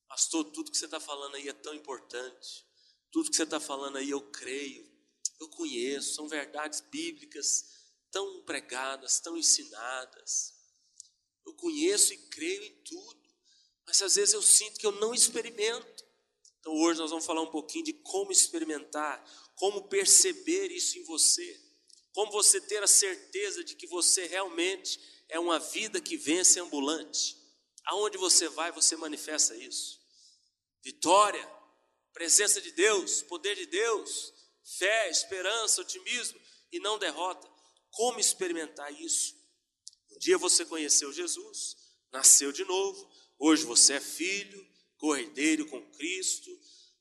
[0.08, 2.66] Pastor, tudo que você está falando aí é tão importante,
[3.12, 4.90] tudo que você está falando aí eu creio,
[5.40, 7.66] eu conheço, são verdades bíblicas
[8.16, 10.54] tão pregadas, tão ensinadas.
[11.46, 13.22] Eu conheço e creio em tudo,
[13.86, 16.06] mas às vezes eu sinto que eu não experimento.
[16.62, 19.22] Então hoje nós vamos falar um pouquinho de como experimentar,
[19.56, 21.62] como perceber isso em você,
[22.14, 24.98] como você ter a certeza de que você realmente
[25.28, 27.36] é uma vida que vence ambulante.
[27.84, 30.00] Aonde você vai, você manifesta isso.
[30.82, 31.46] Vitória,
[32.14, 36.40] presença de Deus, poder de Deus, fé, esperança, otimismo
[36.72, 37.55] e não derrota.
[37.96, 39.34] Como experimentar isso?
[40.12, 41.78] Um dia você conheceu Jesus,
[42.12, 44.66] nasceu de novo, hoje você é filho,
[44.98, 46.50] cordeiro com Cristo,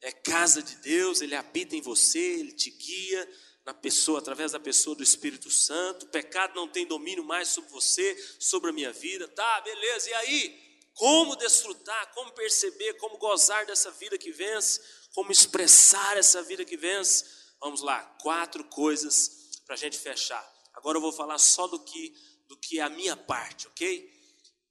[0.01, 3.29] é casa de Deus, ele habita em você, ele te guia
[3.65, 6.05] na pessoa, através da pessoa do Espírito Santo.
[6.05, 9.27] O pecado não tem domínio mais sobre você, sobre a minha vida.
[9.29, 10.11] Tá, beleza.
[10.11, 10.65] E aí?
[10.93, 14.81] Como desfrutar, como perceber, como gozar dessa vida que vence,
[15.13, 17.25] como expressar essa vida que vence?
[17.59, 20.54] Vamos lá, quatro coisas para a gente fechar.
[20.85, 22.15] Agora eu vou falar só do que,
[22.47, 24.07] do que é a minha parte, ok?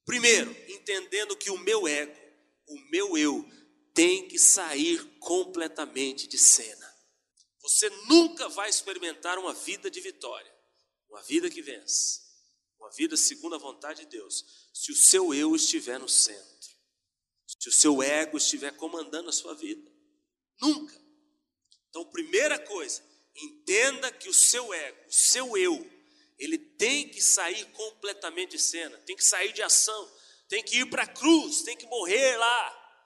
[0.05, 2.15] Primeiro, entendendo que o meu ego,
[2.67, 3.43] o meu eu,
[3.95, 6.87] tem que sair completamente de cena.
[7.63, 10.55] Você nunca vai experimentar uma vida de vitória,
[11.09, 12.21] uma vida que vence,
[12.77, 16.69] uma vida segundo a vontade de Deus, se o seu eu estiver no centro,
[17.59, 19.91] se o seu ego estiver comandando a sua vida.
[20.61, 20.93] Nunca.
[21.89, 23.03] Então, primeira coisa,
[23.35, 25.92] entenda que o seu ego, o seu eu,
[26.43, 30.11] ele tem que sair completamente de cena, tem que sair de ação,
[30.47, 32.99] tem que ir para a cruz, tem que morrer lá,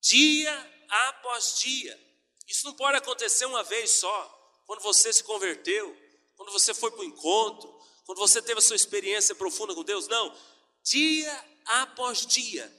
[0.00, 1.98] dia após dia.
[2.46, 5.96] Isso não pode acontecer uma vez só, quando você se converteu,
[6.36, 10.06] quando você foi para o encontro, quando você teve a sua experiência profunda com Deus,
[10.06, 10.36] não,
[10.84, 12.72] dia após dia,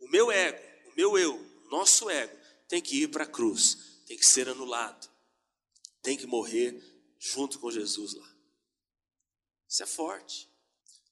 [0.00, 2.36] o meu ego, o meu eu, o nosso ego,
[2.68, 5.08] tem que ir para a cruz, tem que ser anulado,
[6.02, 6.82] tem que morrer
[7.18, 8.31] junto com Jesus lá.
[9.72, 10.50] Isso é forte.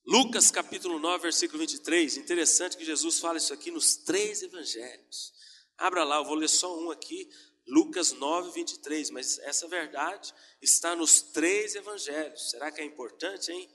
[0.04, 2.18] Lucas capítulo 9, versículo 23.
[2.18, 5.32] Interessante que Jesus fala isso aqui nos três evangelhos.
[5.78, 7.26] Abra lá, eu vou ler só um aqui,
[7.66, 9.08] Lucas 9, 23.
[9.08, 12.50] Mas essa verdade está nos três evangelhos.
[12.50, 13.66] Será que é importante, hein?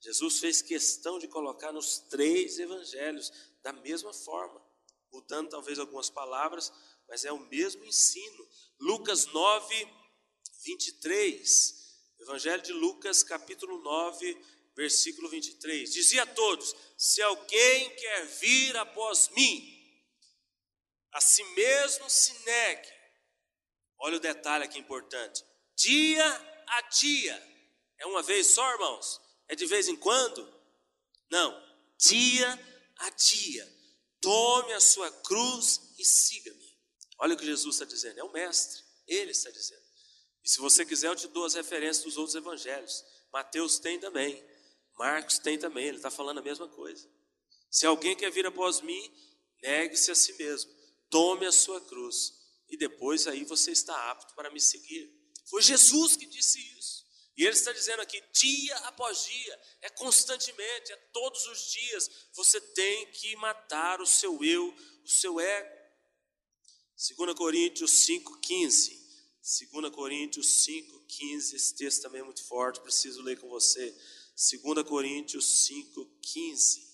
[0.00, 3.30] Jesus fez questão de colocar nos três evangelhos
[3.62, 4.58] da mesma forma,
[5.12, 6.72] mudando talvez algumas palavras,
[7.06, 8.48] mas é o mesmo ensino.
[8.80, 9.86] Lucas 9,
[10.64, 11.89] 23.
[12.20, 14.38] Evangelho de Lucas, capítulo 9,
[14.76, 15.90] versículo 23.
[15.92, 19.80] Dizia a todos: Se alguém quer vir após mim,
[21.12, 22.88] a si mesmo se negue.
[23.98, 26.26] Olha o detalhe aqui importante: dia
[26.66, 27.50] a dia.
[27.98, 29.20] É uma vez só, irmãos?
[29.48, 30.46] É de vez em quando?
[31.30, 31.52] Não,
[31.98, 32.48] dia
[32.98, 33.80] a dia.
[34.20, 36.78] Tome a sua cruz e siga-me.
[37.18, 39.79] Olha o que Jesus está dizendo, é o Mestre, ele está dizendo.
[40.44, 43.04] E se você quiser, eu te dou as referências dos outros evangelhos.
[43.32, 44.44] Mateus tem também,
[44.98, 47.08] Marcos tem também, ele está falando a mesma coisa.
[47.70, 49.12] Se alguém quer vir após mim,
[49.62, 50.70] negue-se a si mesmo,
[51.08, 52.34] tome a sua cruz,
[52.68, 55.10] e depois aí você está apto para me seguir.
[55.46, 57.06] Foi Jesus que disse isso.
[57.36, 62.60] E ele está dizendo aqui, dia após dia, é constantemente, é todos os dias, você
[62.60, 64.68] tem que matar o seu eu,
[65.02, 65.80] o seu ego.
[67.16, 68.99] 2 Coríntios 5,15.
[69.50, 73.92] 2 Coríntios 5, 15, esse texto também é muito forte, preciso ler com você.
[74.62, 76.88] 2 Coríntios 5, 15.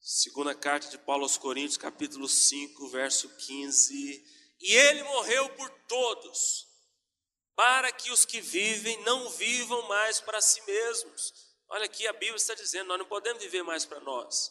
[0.00, 4.24] Segunda carta de Paulo aos Coríntios, capítulo 5, verso 15.
[4.60, 6.66] E ele morreu por todos,
[7.54, 11.32] para que os que vivem não vivam mais para si mesmos.
[11.68, 14.50] Olha aqui, a Bíblia está dizendo: nós não podemos viver mais para nós,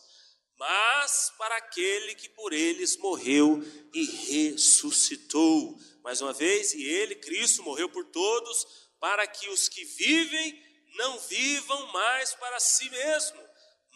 [0.60, 5.80] mas para aquele que por eles morreu e ressuscitou.
[6.04, 8.68] Mais uma vez, e ele, Cristo, morreu por todos,
[9.00, 10.62] para que os que vivem
[10.98, 13.40] não vivam mais para si mesmo,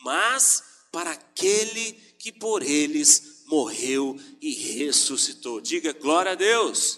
[0.03, 5.59] mas para aquele que por eles morreu e ressuscitou.
[5.59, 6.97] Diga glória a Deus.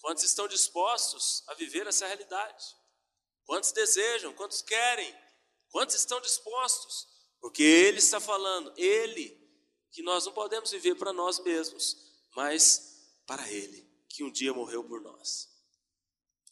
[0.00, 2.64] Quantos estão dispostos a viver essa realidade?
[3.44, 4.32] Quantos desejam?
[4.32, 5.14] Quantos querem?
[5.68, 7.13] Quantos estão dispostos?
[7.44, 9.38] Porque Ele está falando, Ele,
[9.90, 11.94] que nós não podemos viver para nós mesmos,
[12.34, 15.46] mas para Ele, que um dia morreu por nós.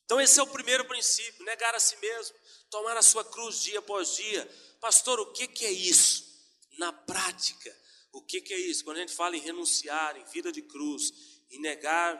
[0.04, 2.36] Então, esse é o primeiro princípio: negar a si mesmo,
[2.68, 4.46] tomar a sua cruz dia após dia.
[4.82, 6.26] Pastor, o que, que é isso?
[6.76, 7.74] Na prática,
[8.12, 8.84] o que, que é isso?
[8.84, 11.10] Quando a gente fala em renunciar, em vida de cruz,
[11.50, 12.16] em negar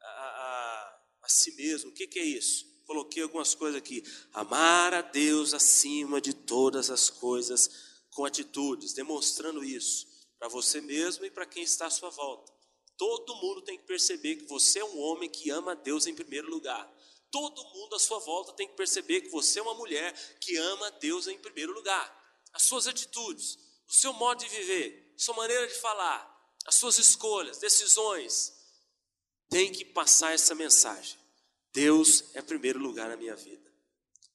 [0.00, 2.66] a, a, a si mesmo, o que, que é isso?
[2.84, 4.02] Coloquei algumas coisas aqui.
[4.32, 7.86] Amar a Deus acima de todas as coisas
[8.18, 10.04] com atitudes, demonstrando isso
[10.40, 12.52] para você mesmo e para quem está à sua volta.
[12.96, 16.12] Todo mundo tem que perceber que você é um homem que ama a Deus em
[16.16, 16.92] primeiro lugar.
[17.30, 20.88] Todo mundo à sua volta tem que perceber que você é uma mulher que ama
[20.88, 22.12] a Deus em primeiro lugar.
[22.52, 23.56] As suas atitudes,
[23.86, 28.52] o seu modo de viver, sua maneira de falar, as suas escolhas, decisões,
[29.48, 31.16] tem que passar essa mensagem.
[31.72, 33.72] Deus é primeiro lugar na minha vida.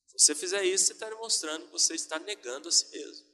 [0.07, 3.32] Se você fizer isso, você está demonstrando que você está negando a si mesmo.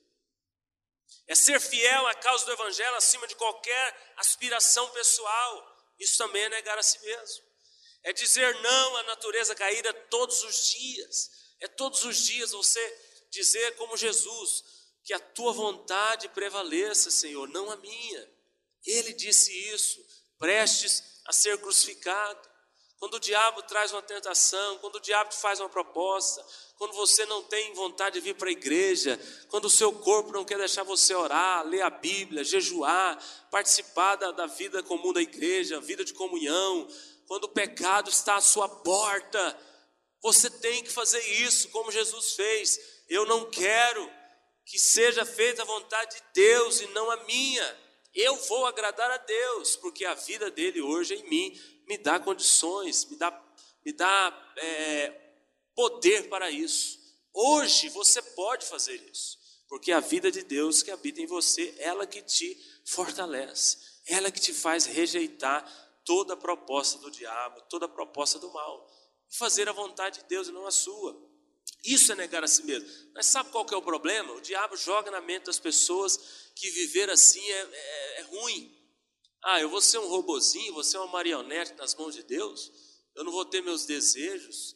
[1.30, 5.94] É ser fiel à causa do Evangelho acima de qualquer aspiração pessoal.
[6.00, 7.46] Isso também é negar a si mesmo.
[8.02, 11.30] É dizer não à natureza caída todos os dias.
[11.60, 13.00] É todos os dias você
[13.30, 14.64] dizer, como Jesus,
[15.04, 18.30] que a tua vontade prevaleça, Senhor, não a minha.
[18.84, 20.04] Ele disse isso,
[20.40, 22.50] prestes a ser crucificado.
[23.00, 26.46] Quando o diabo traz uma tentação, quando o diabo te faz uma proposta,
[26.78, 30.44] quando você não tem vontade de vir para a igreja, quando o seu corpo não
[30.44, 33.18] quer deixar você orar, ler a Bíblia, jejuar,
[33.50, 36.90] participar da, da vida comum da igreja, vida de comunhão,
[37.26, 39.58] quando o pecado está à sua porta,
[40.22, 42.78] você tem que fazer isso, como Jesus fez.
[43.08, 44.12] Eu não quero
[44.66, 47.78] que seja feita a vontade de Deus e não a minha.
[48.14, 52.20] Eu vou agradar a Deus, porque a vida dele hoje é em mim me dá
[52.20, 53.44] condições, me dá,
[53.84, 55.10] me dá é,
[55.74, 57.00] poder para isso.
[57.34, 62.06] Hoje você pode fazer isso, porque a vida de Deus que habita em você, ela
[62.06, 65.66] que te fortalece, ela que te faz rejeitar
[66.06, 68.88] toda a proposta do diabo, toda a proposta do mal,
[69.28, 71.20] fazer a vontade de Deus e não a sua.
[71.84, 72.88] Isso é negar a si mesmo.
[73.16, 74.34] Mas sabe qual que é o problema?
[74.34, 76.20] O diabo joga na mente das pessoas
[76.54, 78.79] que viver assim é, é, é ruim.
[79.44, 82.72] Ah, eu vou ser um robozinho, vou ser uma marionete nas mãos de Deus,
[83.16, 84.76] eu não vou ter meus desejos,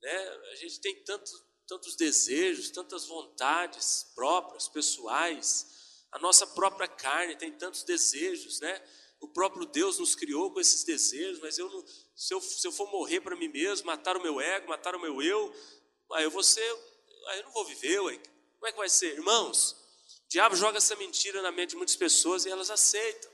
[0.00, 0.28] né?
[0.52, 1.30] A gente tem tanto,
[1.66, 5.74] tantos desejos, tantas vontades próprias, pessoais,
[6.14, 8.80] a nossa própria carne tem tantos desejos, né?
[9.20, 11.84] O próprio Deus nos criou com esses desejos, mas eu não,
[12.14, 15.00] se, eu, se eu for morrer para mim mesmo, matar o meu ego, matar o
[15.00, 15.52] meu eu,
[16.12, 16.62] aí eu vou ser,
[17.28, 18.20] aí eu não vou viver, ué.
[18.54, 19.14] como é que vai ser?
[19.14, 23.33] Irmãos, o diabo joga essa mentira na mente de muitas pessoas e elas aceitam.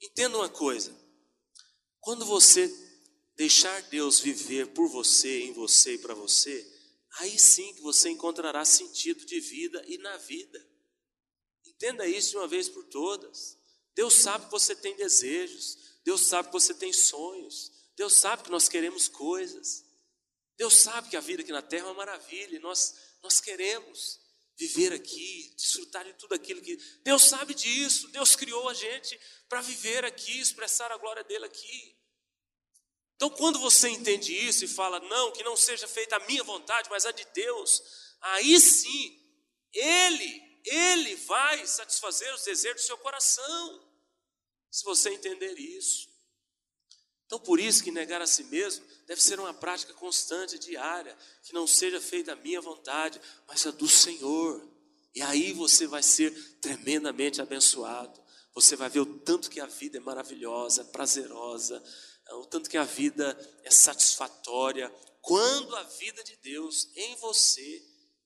[0.00, 0.96] Entenda uma coisa:
[2.00, 2.68] quando você
[3.36, 6.66] deixar Deus viver por você, em você e para você,
[7.18, 10.66] aí sim que você encontrará sentido de vida e na vida.
[11.66, 13.58] Entenda isso de uma vez por todas.
[13.94, 18.50] Deus sabe que você tem desejos, Deus sabe que você tem sonhos, Deus sabe que
[18.50, 19.84] nós queremos coisas.
[20.56, 24.19] Deus sabe que a vida aqui na terra é uma maravilha e nós, nós queremos
[24.60, 26.76] viver aqui, desfrutar de tudo aquilo que.
[27.02, 31.96] Deus sabe disso, Deus criou a gente para viver aqui, expressar a glória dele aqui.
[33.16, 36.90] Então, quando você entende isso e fala, não, que não seja feita a minha vontade,
[36.90, 37.82] mas a de Deus,
[38.20, 39.18] aí sim,
[39.72, 43.90] Ele, Ele vai satisfazer os desejos do seu coração,
[44.70, 46.09] se você entender isso.
[47.30, 51.54] Então, por isso que negar a si mesmo deve ser uma prática constante, diária, que
[51.54, 54.68] não seja feita a minha vontade, mas a do Senhor.
[55.14, 58.20] E aí você vai ser tremendamente abençoado.
[58.52, 61.80] Você vai ver o tanto que a vida é maravilhosa, prazerosa,
[62.32, 67.80] o tanto que a vida é satisfatória, quando a vida de Deus em você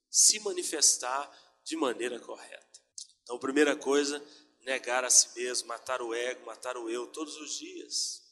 [0.09, 1.31] se manifestar
[1.63, 2.81] de maneira correta.
[3.23, 4.25] Então, primeira coisa,
[4.63, 8.24] negar a si mesmo, matar o ego, matar o eu todos os dias.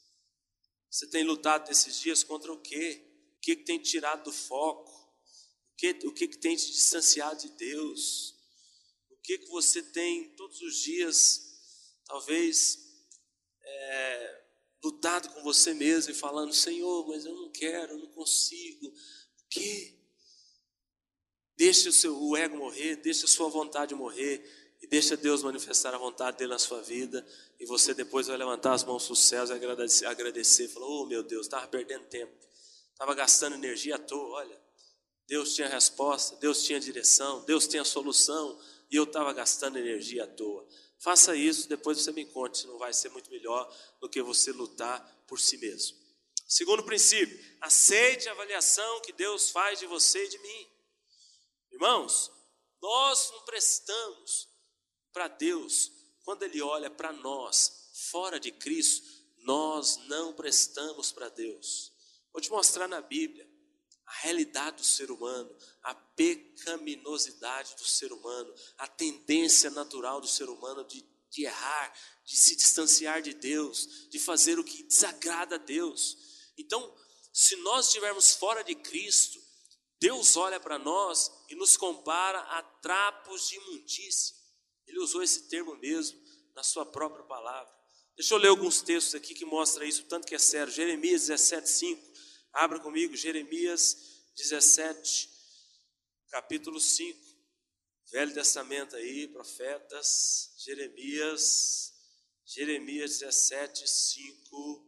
[0.93, 3.03] Você tem lutado nesses dias contra o quê?
[3.39, 4.93] O que, que tem tirado do foco?
[4.93, 8.37] O que, o que, que tem te distanciado de Deus?
[9.09, 12.79] O que, que você tem todos os dias, talvez,
[13.65, 14.45] é,
[14.85, 18.89] lutado com você mesmo e falando: Senhor, mas eu não quero, eu não consigo.
[18.89, 19.99] O quê?
[21.57, 24.62] Deixe o seu o ego morrer, deixe a sua vontade morrer
[24.93, 27.27] deixa Deus manifestar a vontade dele na sua vida,
[27.59, 31.07] e você depois vai levantar as mãos para os céus e agradecer, agradecer falar, oh
[31.07, 32.31] meu Deus, estava perdendo tempo,
[32.91, 34.63] estava gastando energia à toa, olha,
[35.27, 40.27] Deus tinha resposta, Deus tinha direção, Deus tinha solução, e eu estava gastando energia à
[40.27, 40.69] toa.
[40.99, 44.53] Faça isso, depois você me conte se não vai ser muito melhor do que você
[44.53, 45.97] lutar por si mesmo.
[46.47, 50.69] Segundo princípio, aceite a avaliação que Deus faz de você e de mim.
[51.73, 52.31] Irmãos,
[52.83, 54.52] nós não prestamos
[55.13, 55.91] para Deus
[56.25, 59.07] quando Ele olha para nós fora de Cristo,
[59.39, 61.93] nós não prestamos para Deus.
[62.33, 63.49] Vou te mostrar na Bíblia
[64.07, 70.49] a realidade do ser humano, a pecaminosidade do ser humano, a tendência natural do ser
[70.49, 71.93] humano de, de errar,
[72.25, 76.17] de se distanciar de Deus, de fazer o que desagrada a Deus.
[76.57, 76.95] Então,
[77.33, 79.41] se nós estivermos fora de Cristo,
[79.99, 84.42] Deus olha para nós e nos compara a trapos de imundícia.
[84.93, 86.21] Ele usou esse termo mesmo
[86.55, 87.73] na sua própria palavra.
[88.15, 90.71] Deixa eu ler alguns textos aqui que mostram isso, tanto que é sério.
[90.71, 92.13] Jeremias 17, 5.
[92.53, 93.97] Abra comigo, Jeremias
[94.37, 95.31] 17,
[96.29, 97.19] capítulo 5.
[98.11, 101.95] Velho Testamento aí, profetas, Jeremias,
[102.45, 104.87] Jeremias 17, 5.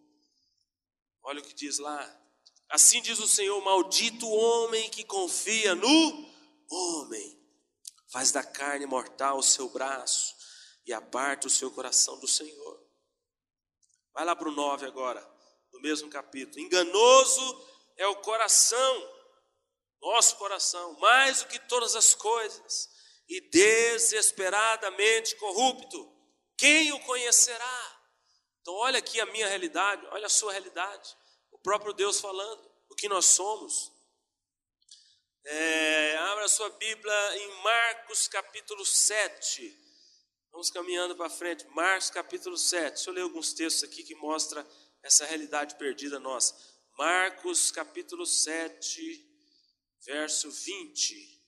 [1.22, 2.20] Olha o que diz lá.
[2.68, 6.30] Assim diz o Senhor: Maldito o homem que confia no
[6.68, 7.43] homem,
[8.14, 10.36] faz da carne mortal o seu braço
[10.86, 12.80] e aparta o seu coração do Senhor.
[14.12, 15.20] Vai lá para o 9 agora,
[15.72, 16.60] no mesmo capítulo.
[16.60, 19.10] Enganoso é o coração,
[20.00, 22.88] nosso coração, mais do que todas as coisas,
[23.28, 26.14] e desesperadamente corrupto.
[26.56, 28.00] Quem o conhecerá?
[28.60, 31.16] Então, olha aqui a minha realidade, olha a sua realidade.
[31.50, 33.92] O próprio Deus falando, o que nós somos.
[35.46, 39.78] É, abra sua Bíblia em Marcos capítulo 7.
[40.50, 41.66] Vamos caminhando para frente.
[41.68, 42.94] Marcos capítulo 7.
[42.94, 44.66] Deixa eu ler alguns textos aqui que mostram
[45.02, 46.56] essa realidade perdida nossa.
[46.96, 49.28] Marcos capítulo 7,
[50.06, 51.42] verso 20.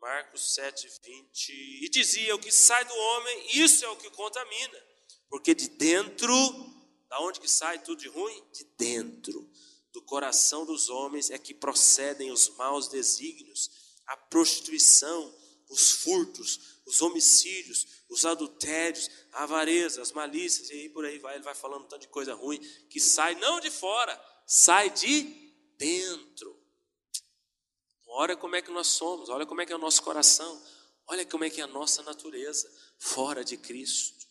[0.00, 1.84] Marcos 7, 20.
[1.84, 4.82] E dizia: O que sai do homem, isso é o que contamina.
[5.28, 6.34] Porque de dentro,
[7.06, 8.42] da onde que sai tudo de ruim?
[8.50, 9.46] De dentro
[9.92, 13.70] do coração dos homens é que procedem os maus desígnios,
[14.06, 15.34] a prostituição,
[15.68, 21.34] os furtos, os homicídios, os adultérios, a avareza, as malícias, e aí por aí vai,
[21.34, 22.58] ele vai falando um tanto de coisa ruim,
[22.90, 25.22] que sai não de fora, sai de
[25.78, 26.60] dentro.
[28.06, 30.62] Olha como é que nós somos, olha como é que é o nosso coração,
[31.06, 34.26] olha como é que é a nossa natureza, fora de Cristo.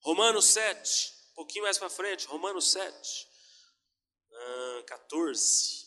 [0.00, 3.33] Romanos 7, um pouquinho mais para frente, Romanos 7,
[4.86, 5.84] 14.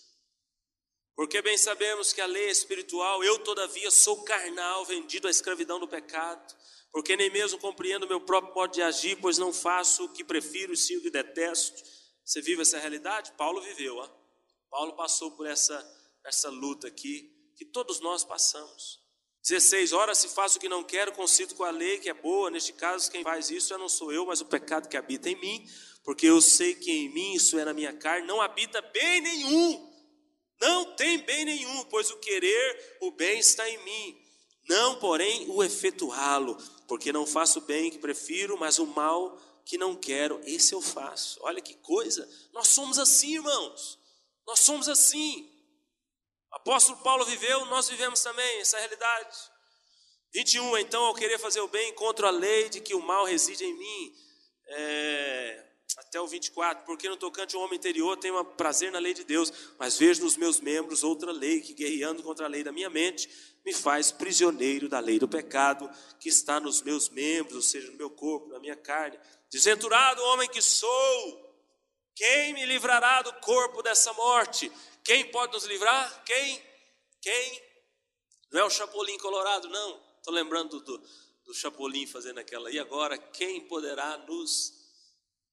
[1.16, 5.80] Porque bem sabemos que a lei é espiritual, eu todavia sou carnal, vendido à escravidão
[5.80, 6.56] do pecado,
[6.92, 10.74] porque nem mesmo compreendo meu próprio modo de agir, pois não faço o que prefiro
[10.74, 11.84] e sim o que detesto.
[12.24, 13.32] Você vive essa realidade?
[13.32, 14.10] Paulo viveu, ó.
[14.70, 15.76] Paulo passou por essa,
[16.26, 19.00] essa luta aqui, que todos nós passamos.
[19.44, 22.52] 16, ora se faço o que não quero, consigo com a lei que é boa,
[22.52, 25.40] neste caso quem faz isso já não sou eu, mas o pecado que habita em
[25.40, 25.66] mim,
[26.08, 29.94] porque eu sei que em mim, isso é na minha carne, não habita bem nenhum,
[30.62, 34.18] não tem bem nenhum, pois o querer, o bem está em mim,
[34.70, 36.56] não porém o efetuá-lo,
[36.88, 40.82] porque não faço o bem que prefiro, mas o mal que não quero, esse eu
[40.82, 41.42] faço.
[41.42, 44.00] Olha que coisa, nós somos assim, irmãos,
[44.48, 45.52] nós somos assim,
[46.54, 49.38] apóstolo Paulo viveu, nós vivemos também essa realidade.
[50.34, 53.66] 21, então, ao querer fazer o bem, contra a lei de que o mal reside
[53.66, 54.16] em mim.
[54.70, 55.67] É,
[55.98, 59.52] até o 24, porque no tocante ao homem interior tenho prazer na lei de Deus,
[59.80, 63.28] mas vejo nos meus membros outra lei que, guerreando contra a lei da minha mente,
[63.66, 65.90] me faz prisioneiro da lei do pecado
[66.20, 69.20] que está nos meus membros, ou seja, no meu corpo, na minha carne.
[69.50, 71.48] Desventurado homem que sou,
[72.16, 74.72] quem me livrará do corpo dessa morte?
[75.04, 76.24] Quem pode nos livrar?
[76.24, 76.64] Quem?
[77.22, 77.62] Quem?
[78.52, 80.02] Não é o Chapolin Colorado, não.
[80.18, 81.02] Estou lembrando do,
[81.46, 82.70] do Chapolin fazendo aquela.
[82.70, 84.77] E agora, quem poderá nos,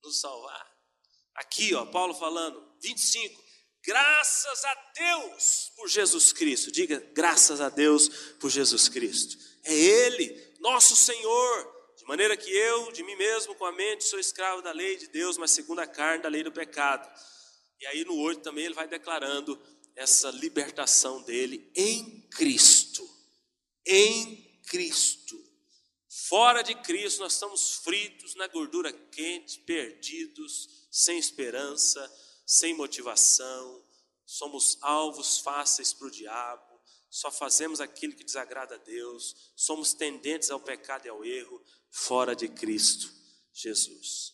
[0.05, 0.75] nos salvar?
[1.35, 3.43] Aqui, ó, Paulo falando, 25.
[3.85, 6.73] Graças a Deus por Jesus Cristo.
[6.73, 8.09] Diga, graças a Deus
[8.41, 9.37] por Jesus Cristo.
[9.65, 11.75] É Ele, nosso Senhor.
[11.97, 15.09] De maneira que eu, de mim mesmo, com a mente, sou escravo da lei de
[15.09, 17.09] Deus, mas segundo a carne, da lei do pecado.
[17.81, 19.61] E aí no 8 também ele vai declarando
[19.95, 23.09] essa libertação dele em Cristo.
[23.87, 25.44] Em Cristo.
[26.29, 32.11] Fora de Cristo nós estamos fritos na gordura quente, perdidos, sem esperança,
[32.47, 33.85] sem motivação.
[34.25, 40.51] Somos alvos fáceis para o diabo, só fazemos aquilo que desagrada a Deus, somos tendentes
[40.51, 43.13] ao pecado e ao erro fora de Cristo
[43.53, 44.33] Jesus.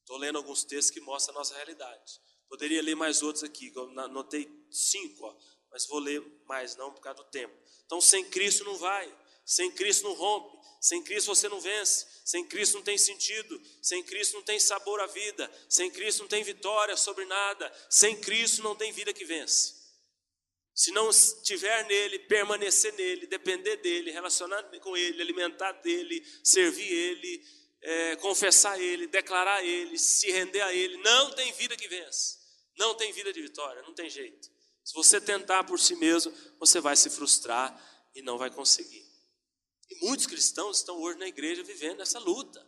[0.00, 2.18] Estou lendo alguns textos que mostram a nossa realidade.
[2.48, 5.36] Poderia ler mais outros aqui, eu anotei cinco, ó,
[5.70, 7.54] mas vou ler mais não por causa do tempo.
[7.84, 9.14] Então, sem Cristo não vai,
[9.44, 14.02] sem Cristo não rompe, sem Cristo você não vence, sem Cristo não tem sentido, sem
[14.02, 18.62] Cristo não tem sabor à vida, sem Cristo não tem vitória sobre nada, sem Cristo
[18.62, 19.78] não tem vida que vence.
[20.74, 27.44] Se não estiver nele, permanecer nele, depender dele, relacionar com ele, alimentar dele, servir ele,
[27.82, 32.38] é, confessar ele, declarar ele, se render a ele, não tem vida que vence,
[32.78, 34.48] não tem vida de vitória, não tem jeito.
[34.82, 39.09] Se você tentar por si mesmo, você vai se frustrar e não vai conseguir.
[39.90, 42.64] E muitos cristãos estão hoje na igreja vivendo essa luta.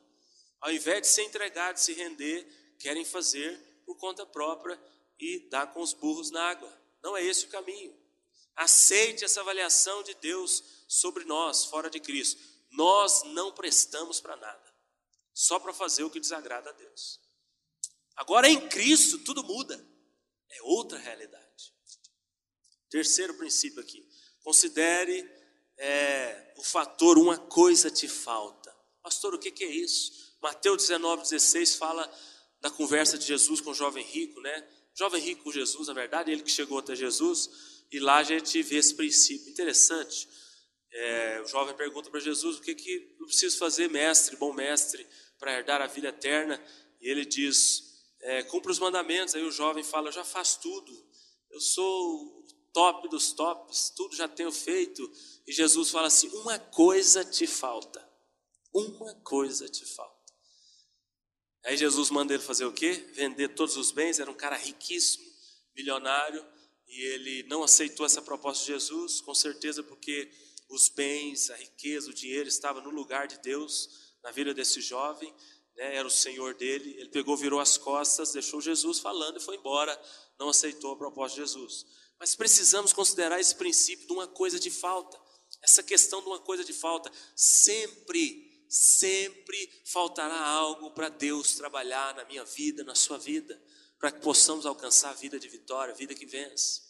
[0.60, 3.56] Ao invés de se entregar, de se render, querem fazer
[3.86, 4.80] por conta própria
[5.18, 6.82] e dar com os burros na água.
[7.02, 7.96] Não é esse o caminho.
[8.56, 12.40] Aceite essa avaliação de Deus sobre nós, fora de Cristo.
[12.70, 14.74] Nós não prestamos para nada,
[15.32, 17.20] só para fazer o que desagrada a Deus.
[18.16, 19.74] Agora em Cristo tudo muda,
[20.50, 21.74] é outra realidade.
[22.90, 24.06] Terceiro princípio aqui:
[24.42, 25.22] considere
[25.78, 28.74] é, o fator uma coisa te falta.
[29.02, 30.12] Pastor, o que, que é isso?
[30.40, 32.10] Mateus 19, 16 fala
[32.60, 34.68] da conversa de Jesus com o jovem rico, né?
[34.94, 37.50] Jovem rico com Jesus, na verdade, ele que chegou até Jesus,
[37.90, 39.50] e lá a gente vê esse princípio.
[39.50, 40.28] Interessante.
[40.92, 45.06] É, o jovem pergunta para Jesus: o que, que eu preciso fazer, mestre, bom mestre,
[45.38, 46.62] para herdar a vida eterna?
[47.00, 49.34] E ele diz: é, cumpra os mandamentos.
[49.34, 50.92] Aí o jovem fala: eu já faço tudo,
[51.50, 55.10] eu sou top dos tops, tudo já tenho feito.
[55.46, 58.06] E Jesus fala assim: uma coisa te falta.
[58.72, 60.12] Uma coisa te falta.
[61.64, 62.92] Aí Jesus manda ele fazer o quê?
[63.14, 64.18] Vender todos os bens.
[64.18, 65.24] Era um cara riquíssimo,
[65.76, 66.44] milionário,
[66.88, 70.30] e ele não aceitou essa proposta de Jesus, com certeza porque
[70.68, 73.88] os bens, a riqueza, o dinheiro estava no lugar de Deus
[74.22, 75.32] na vida desse jovem,
[75.76, 75.96] né?
[75.96, 76.96] era o Senhor dele.
[76.98, 80.00] Ele pegou, virou as costas, deixou Jesus falando e foi embora.
[80.38, 81.86] Não aceitou a proposta de Jesus.
[82.18, 85.20] Mas precisamos considerar esse princípio de uma coisa de falta.
[85.62, 87.10] Essa questão de uma coisa de falta.
[87.36, 93.60] Sempre, sempre faltará algo para Deus trabalhar na minha vida, na sua vida,
[93.98, 96.82] para que possamos alcançar a vida de vitória, a vida que vence.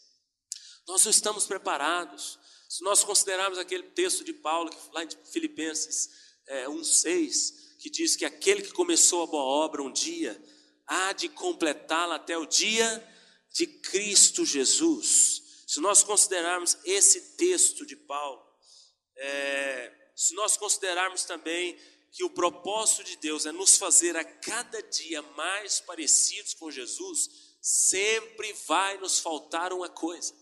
[0.87, 2.39] Nós não estamos preparados.
[2.69, 6.11] Se nós considerarmos aquele texto de Paulo, lá em Filipenses
[6.47, 10.43] é, 1,6, que diz que aquele que começou a boa obra um dia,
[10.87, 13.07] há de completá-la até o dia
[13.51, 15.43] de Cristo Jesus.
[15.67, 18.43] Se nós considerarmos esse texto de Paulo,
[19.25, 21.79] é, se nós considerarmos também
[22.11, 27.31] que o propósito de Deus é nos fazer a cada dia mais parecidos com Jesus,
[27.61, 30.35] sempre vai nos faltar uma coisa.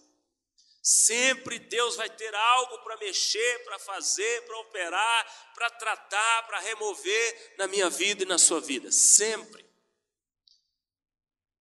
[0.83, 7.55] Sempre Deus vai ter algo para mexer, para fazer, para operar, para tratar, para remover
[7.59, 8.91] na minha vida e na sua vida.
[8.91, 9.65] Sempre.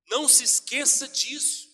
[0.08, 1.68] Não se esqueça disso.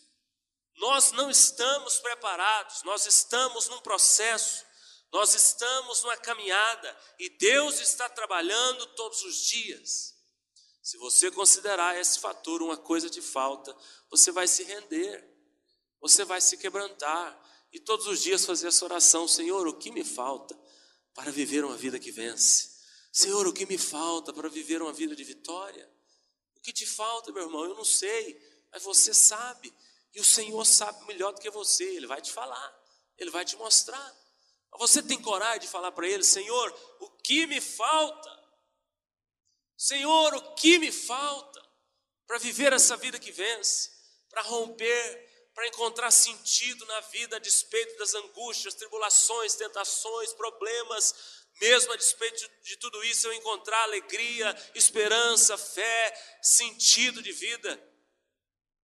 [0.78, 4.66] Nós não estamos preparados, nós estamos num processo,
[5.12, 10.16] nós estamos numa caminhada e Deus está trabalhando todos os dias.
[10.82, 13.76] Se você considerar esse fator uma coisa de falta,
[14.10, 15.28] você vai se render,
[16.00, 20.04] você vai se quebrantar e todos os dias fazer essa oração: Senhor, o que me
[20.04, 20.58] falta
[21.14, 22.76] para viver uma vida que vence?
[23.12, 25.90] Senhor, o que me falta para viver uma vida de vitória?
[26.66, 27.64] que te falta, meu irmão?
[27.64, 28.42] Eu não sei,
[28.72, 29.72] mas você sabe.
[30.16, 31.84] E o Senhor sabe melhor do que você.
[31.84, 32.84] Ele vai te falar,
[33.18, 34.25] ele vai te mostrar.
[34.78, 38.46] Você tem coragem de falar para ele: Senhor, o que me falta?
[39.78, 41.62] Senhor, o que me falta
[42.26, 43.92] para viver essa vida que vence,
[44.30, 51.16] para romper, para encontrar sentido na vida a despeito das angústias, tribulações, tentações, problemas,
[51.62, 57.95] mesmo a despeito de tudo isso, eu encontrar alegria, esperança, fé, sentido de vida.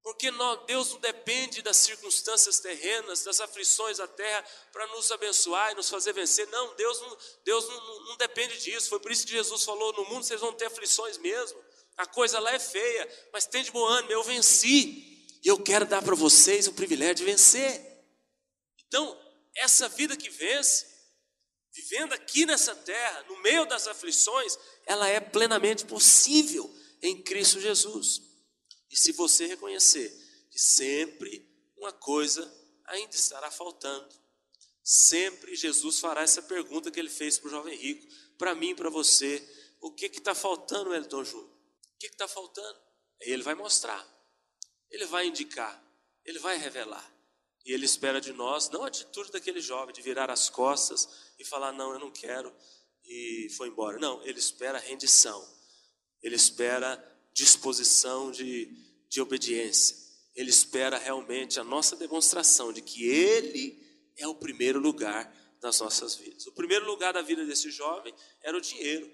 [0.03, 0.31] Porque
[0.65, 5.89] Deus não depende das circunstâncias terrenas, das aflições da terra, para nos abençoar e nos
[5.89, 6.47] fazer vencer.
[6.47, 8.89] Não, Deus, não, Deus não, não depende disso.
[8.89, 11.59] Foi por isso que Jesus falou: no mundo vocês vão ter aflições mesmo.
[11.97, 15.27] A coisa lá é feia, mas tem de bom ânimo, eu venci.
[15.43, 17.91] E eu quero dar para vocês o privilégio de vencer.
[18.87, 19.19] Então,
[19.55, 20.85] essa vida que vence,
[21.73, 26.73] vivendo aqui nessa terra, no meio das aflições, ela é plenamente possível
[27.03, 28.30] em Cristo Jesus.
[28.91, 30.09] E se você reconhecer
[30.49, 32.51] que sempre uma coisa
[32.85, 34.13] ainda estará faltando,
[34.83, 38.05] sempre Jesus fará essa pergunta que ele fez para o jovem rico,
[38.37, 39.41] para mim e para você:
[39.79, 41.49] o que está faltando, Elton Júnior?
[41.49, 42.79] O que está faltando?
[43.21, 44.05] Aí ele vai mostrar,
[44.89, 45.81] ele vai indicar,
[46.25, 47.21] ele vai revelar.
[47.65, 51.45] E Ele espera de nós, não a atitude daquele jovem de virar as costas e
[51.45, 52.53] falar: Não, eu não quero,
[53.05, 53.99] e foi embora.
[53.99, 55.47] Não, Ele espera rendição,
[56.21, 56.97] Ele espera
[57.34, 58.67] disposição de,
[59.09, 59.95] de obediência,
[60.36, 63.82] Ele espera realmente a nossa demonstração de que Ele
[64.17, 66.47] é o primeiro lugar das nossas vidas.
[66.47, 69.09] O primeiro lugar da vida desse jovem era o dinheiro,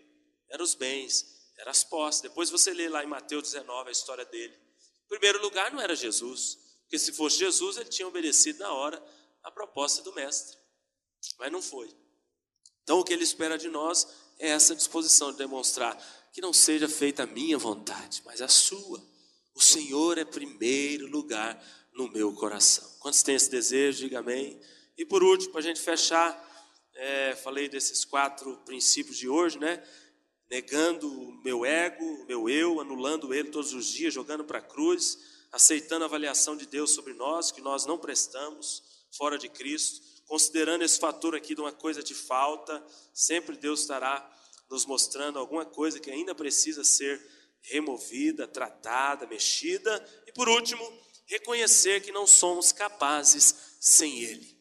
[0.49, 1.25] eram os bens,
[1.57, 2.21] eram as posses.
[2.21, 4.57] Depois você lê lá em Mateus 19 a história dele.
[5.05, 9.03] O primeiro lugar não era Jesus, porque se fosse Jesus, ele tinha obedecido na hora
[9.43, 10.57] a proposta do mestre.
[11.37, 11.93] Mas não foi.
[12.83, 14.07] Então o que ele espera de nós
[14.39, 15.97] é essa disposição de demonstrar
[16.37, 19.03] que não seja feita a minha vontade, mas a sua.
[19.55, 21.59] O Senhor é primeiro lugar
[21.93, 22.87] no meu coração.
[22.99, 24.03] Quantos têm esse desejo?
[24.03, 24.61] Diga amém.
[24.95, 26.39] E por último, para a gente fechar,
[26.93, 29.83] é, falei desses quatro princípios de hoje, né?
[30.47, 34.61] Negando o meu ego, o meu eu, anulando ele todos os dias, jogando para a
[34.61, 35.17] cruz,
[35.51, 40.83] aceitando a avaliação de Deus sobre nós, que nós não prestamos, fora de Cristo, considerando
[40.83, 44.36] esse fator aqui de uma coisa de falta, sempre Deus estará
[44.69, 47.21] nos mostrando alguma coisa que ainda precisa ser
[47.61, 50.83] removida, tratada, mexida, e por último,
[51.25, 54.57] reconhecer que não somos capazes sem Ele.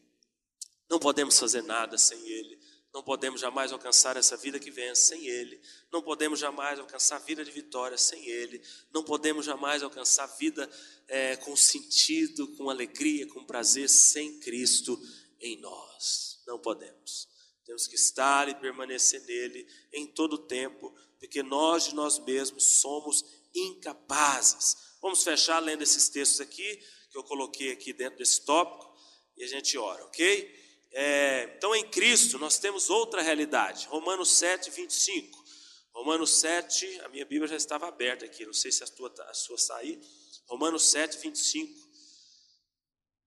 [0.88, 2.56] Não podemos fazer nada sem Ele.
[2.92, 5.60] Não podemos jamais alcançar essa vida que vence sem Ele.
[5.92, 8.62] Não podemos jamais alcançar vida de vitória sem Ele.
[8.90, 10.68] Não podemos jamais alcançar vida
[11.06, 14.98] é, com sentido, com alegria, com prazer sem Cristo
[15.40, 16.40] em nós.
[16.46, 17.28] Não podemos.
[17.66, 22.62] Temos que estar e permanecer nele em todo o tempo, porque nós de nós mesmos
[22.80, 24.76] somos incapazes.
[25.02, 26.76] Vamos fechar lendo esses textos aqui,
[27.10, 28.96] que eu coloquei aqui dentro desse tópico,
[29.36, 30.54] e a gente ora, ok?
[30.92, 33.86] É, então, em Cristo, nós temos outra realidade.
[33.88, 35.44] Romanos 7, 25.
[35.92, 39.34] Romanos 7, a minha Bíblia já estava aberta aqui, não sei se a, tua, a
[39.34, 40.00] sua sair.
[40.46, 41.86] Romanos 7, 25.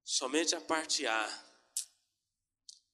[0.05, 1.48] Somente a parte A.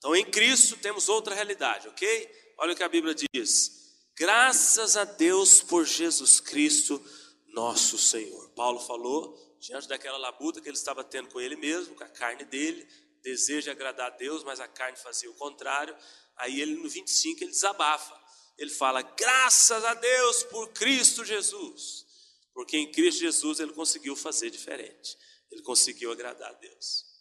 [0.06, 2.54] Então, em Cristo temos outra realidade, ok?
[2.60, 3.96] Olha o que a Bíblia diz.
[4.16, 7.04] Graças a Deus por Jesus Cristo,
[7.48, 8.52] nosso Senhor.
[8.52, 12.46] Paulo falou, diante daquela labuta que ele estava tendo com ele mesmo, com a carne
[12.46, 12.88] dele,
[13.24, 15.98] deseja agradar a Deus, mas a carne fazia o contrário.
[16.38, 18.16] Aí ele no 25 ele desabafa.
[18.60, 22.06] Ele fala: "Graças a Deus por Cristo Jesus".
[22.54, 25.18] Porque em Cristo Jesus ele conseguiu fazer diferente.
[25.50, 27.15] Ele conseguiu agradar a Deus.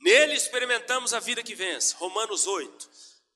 [0.00, 1.94] Nele experimentamos a vida que vence.
[1.96, 2.90] Romanos 8.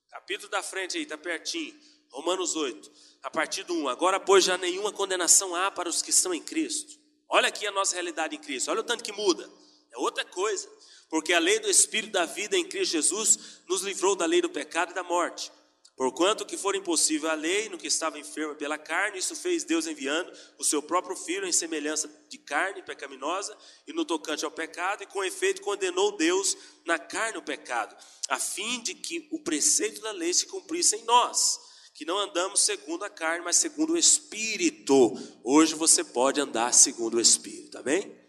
[0.08, 1.78] Capítulo da frente aí, está pertinho.
[2.10, 2.90] Romanos 8.
[3.22, 3.88] A partir do 1.
[3.88, 6.98] Agora, pois, já nenhuma condenação há para os que estão em Cristo.
[7.28, 8.70] Olha aqui a nossa realidade em Cristo.
[8.70, 9.48] Olha o tanto que muda.
[9.92, 10.70] É outra coisa.
[11.10, 14.48] Porque a lei do Espírito da vida em Cristo Jesus nos livrou da lei do
[14.48, 15.52] pecado e da morte.
[15.96, 19.86] Porquanto que for impossível a lei, no que estava enfermo pela carne, isso fez Deus
[19.86, 25.04] enviando o seu próprio Filho em semelhança de carne pecaminosa e no tocante ao pecado,
[25.04, 27.96] e com efeito condenou Deus na carne o pecado,
[28.28, 31.60] a fim de que o preceito da lei se cumprisse em nós,
[31.94, 35.12] que não andamos segundo a carne, mas segundo o Espírito.
[35.44, 38.20] Hoje você pode andar segundo o Espírito, tá bem?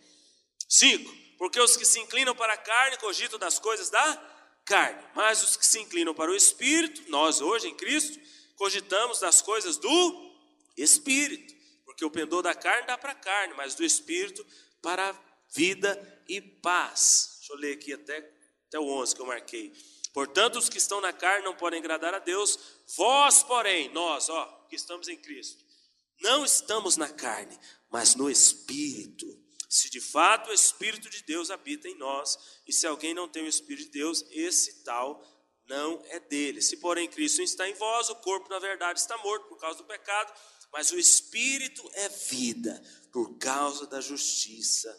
[0.70, 1.12] Cinco.
[1.40, 4.35] Porque os que se inclinam para a carne cogitam das coisas da
[4.66, 8.20] carne, mas os que se inclinam para o espírito, nós hoje em Cristo,
[8.56, 10.32] cogitamos das coisas do
[10.76, 11.54] espírito.
[11.86, 14.46] Porque o pendor da carne dá para a carne, mas do espírito
[14.82, 15.16] para a
[15.54, 17.38] vida e paz.
[17.38, 18.18] Deixa eu ler aqui até,
[18.68, 19.74] até o 11 que eu marquei.
[20.14, 22.58] Portanto, os que estão na carne não podem agradar a Deus,
[22.96, 25.64] vós, porém, nós, ó, que estamos em Cristo,
[26.22, 27.58] não estamos na carne,
[27.90, 32.38] mas no espírito se de fato o Espírito de Deus habita em nós,
[32.68, 35.24] e se alguém não tem o Espírito de Deus, esse tal
[35.68, 36.62] não é dele.
[36.62, 39.86] Se porém Cristo está em vós, o corpo na verdade está morto por causa do
[39.86, 40.34] pecado,
[40.72, 44.94] mas o Espírito é vida por causa da justiça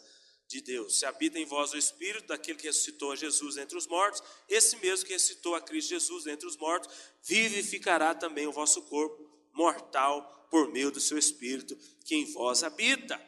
[0.47, 0.99] de Deus.
[0.99, 4.77] Se habita em vós o Espírito daquele que ressuscitou a Jesus entre os mortos, esse
[4.77, 6.93] mesmo que ressuscitou a Cristo Jesus entre os mortos,
[7.23, 13.21] vivificará também o vosso corpo mortal por meio do seu Espírito que em vós habita.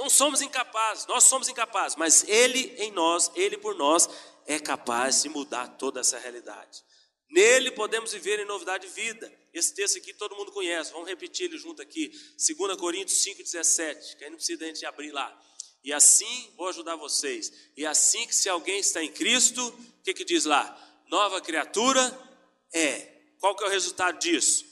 [0.00, 4.08] Não somos incapazes, nós somos incapazes, mas Ele em nós, Ele por nós,
[4.46, 6.82] é capaz de mudar toda essa realidade.
[7.28, 9.30] Nele podemos viver em novidade de vida.
[9.52, 12.10] Esse texto aqui todo mundo conhece, vamos repetir ele junto aqui.
[12.56, 15.38] 2 Coríntios 5,17, que aí não precisa a gente abrir lá.
[15.84, 17.52] E assim, vou ajudar vocês.
[17.76, 20.76] E assim que se alguém está em Cristo, o que, que diz lá?
[21.08, 22.00] Nova criatura
[22.72, 23.00] é.
[23.38, 24.64] Qual que é o resultado disso?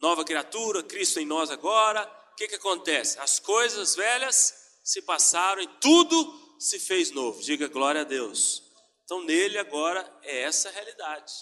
[0.00, 3.18] Nova criatura, Cristo em nós agora, o que, que acontece?
[3.18, 7.40] As coisas velhas se passaram e tudo se fez novo.
[7.40, 8.62] Diga glória a Deus.
[9.04, 11.32] Então, nele agora é essa realidade.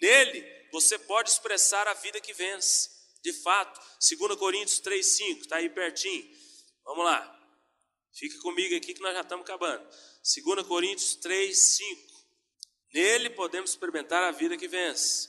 [0.00, 2.90] Nele você pode expressar a vida que vence.
[3.24, 6.24] De fato, 2 Coríntios 3,5, está aí pertinho.
[6.84, 7.50] Vamos lá.
[8.14, 9.84] Fica comigo aqui que nós já estamos acabando.
[10.44, 12.02] 2 Coríntios 3, 5.
[12.94, 15.28] Nele podemos experimentar a vida que vence.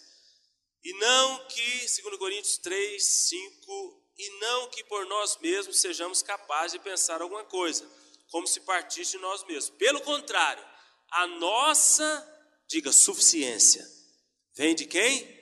[0.83, 6.73] E não que, 2 Coríntios 3, 5, e não que por nós mesmos sejamos capazes
[6.73, 7.87] de pensar alguma coisa,
[8.29, 9.69] como se partisse de nós mesmos.
[9.77, 10.63] Pelo contrário,
[11.11, 13.87] a nossa, diga, suficiência,
[14.55, 15.37] vem de quem?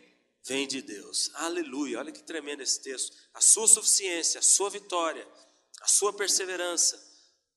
[0.46, 1.32] Vem de Deus.
[1.36, 2.00] Aleluia.
[2.00, 3.16] Olha que tremendo esse texto.
[3.34, 5.28] A sua suficiência, a sua vitória,
[5.82, 6.96] a sua perseverança,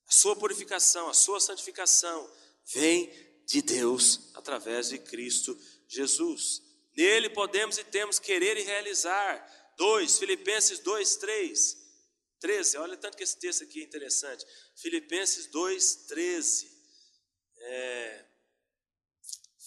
[0.06, 2.30] a sua purificação, a sua santificação,
[2.72, 3.12] vem
[3.44, 6.62] de Deus através de Cristo Jesus.
[6.96, 9.57] Nele podemos e temos querer e realizar.
[9.78, 11.88] 2, Filipenses 2, 3.
[12.40, 14.44] 13, olha tanto que esse texto aqui é interessante.
[14.76, 16.70] Filipenses 2, 13.
[17.60, 18.24] É,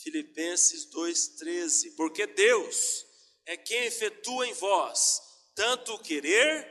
[0.04, 1.92] Filipenses 2, 13.
[1.92, 3.06] Porque Deus
[3.46, 5.22] é quem efetua em vós
[5.56, 6.68] tanto o querer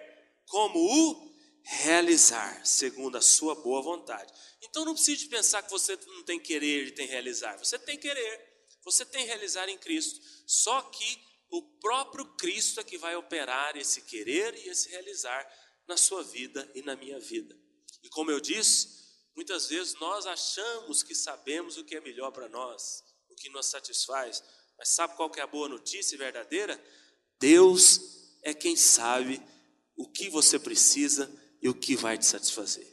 [0.47, 1.31] como o
[1.63, 4.33] realizar, segundo a sua boa vontade.
[4.63, 7.57] Então não precisa pensar que você não tem querer e tem realizar.
[7.59, 10.21] Você tem querer, você tem realizar em Cristo.
[10.47, 15.47] Só que o próprio Cristo é que vai operar esse querer e esse realizar
[15.87, 17.59] na sua vida e na minha vida.
[18.03, 18.89] E como eu disse,
[19.35, 23.67] muitas vezes nós achamos que sabemos o que é melhor para nós, o que nos
[23.67, 24.43] satisfaz.
[24.79, 26.81] Mas sabe qual que é a boa notícia verdadeira?
[27.41, 28.01] Deus
[28.43, 29.43] é quem sabe
[29.97, 31.29] o que você precisa
[31.61, 32.87] e o que vai te satisfazer.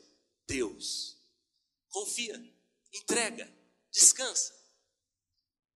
[0.48, 1.16] Deus.
[1.90, 2.44] Confia,
[2.92, 3.48] entrega,
[3.92, 4.56] descansa.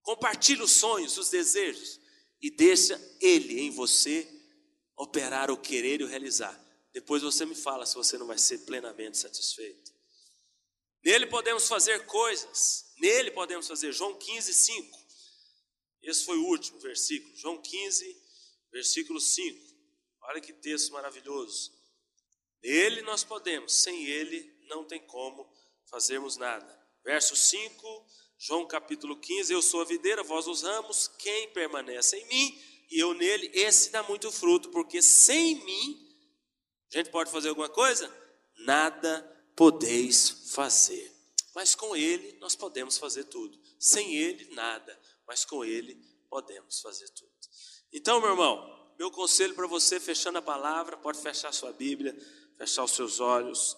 [0.01, 2.00] Compartilha os sonhos, os desejos
[2.41, 4.27] e deixa Ele em você
[4.95, 6.59] operar o querer e o realizar.
[6.93, 9.91] Depois você me fala se você não vai ser plenamente satisfeito.
[11.03, 13.91] Nele podemos fazer coisas, nele podemos fazer.
[13.91, 14.99] João 15, 5.
[16.03, 17.35] Esse foi o último versículo.
[17.35, 18.17] João 15,
[18.71, 19.71] versículo 5.
[20.23, 21.71] Olha que texto maravilhoso.
[22.63, 25.51] Nele nós podemos, sem ele não tem como
[25.89, 26.79] fazermos nada.
[27.03, 28.05] Verso 5,
[28.43, 32.99] João capítulo 15: Eu sou a videira, vós os ramos, quem permanece em mim e
[32.99, 36.09] eu nele, esse dá muito fruto, porque sem mim,
[36.91, 38.11] a gente pode fazer alguma coisa?
[38.65, 39.21] Nada
[39.55, 41.15] podeis fazer.
[41.53, 43.57] Mas com ele nós podemos fazer tudo.
[43.79, 44.99] Sem ele, nada.
[45.27, 45.95] Mas com ele
[46.27, 47.31] podemos fazer tudo.
[47.93, 52.17] Então, meu irmão, meu conselho para você, fechando a palavra, pode fechar sua Bíblia,
[52.57, 53.77] fechar os seus olhos.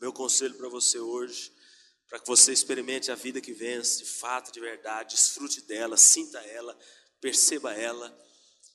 [0.00, 1.51] Meu conselho para você hoje,
[2.12, 6.38] para que você experimente a vida que vence, de fato, de verdade, desfrute dela, sinta
[6.40, 6.78] ela,
[7.22, 8.14] perceba ela.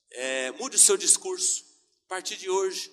[0.10, 1.64] É, mude o seu discurso.
[2.08, 2.92] A partir de hoje,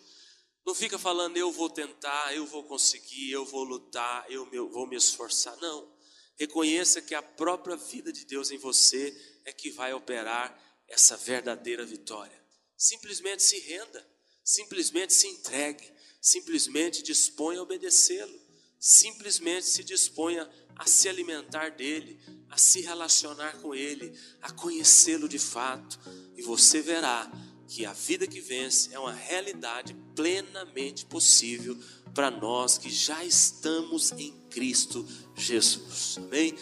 [0.67, 4.97] não fica falando eu vou tentar, eu vou conseguir, eu vou lutar, eu vou me
[4.97, 5.57] esforçar.
[5.63, 5.91] Não.
[6.39, 10.55] Reconheça que a própria vida de Deus em você é que vai operar
[10.87, 12.39] essa verdadeira vitória.
[12.77, 14.07] Simplesmente se renda,
[14.45, 15.91] simplesmente se entregue,
[16.21, 18.44] simplesmente disponha a obedecê-lo,
[18.85, 22.21] simplesmente se disponha a se alimentar dele,
[22.51, 24.13] a se relacionar com ele,
[24.43, 25.99] a conhecê-lo de fato,
[26.37, 27.33] e você verá
[27.67, 31.79] que a vida que vence é uma realidade plenamente possível
[32.13, 36.19] para nós que já estamos em Cristo Jesus.
[36.19, 36.55] Amém?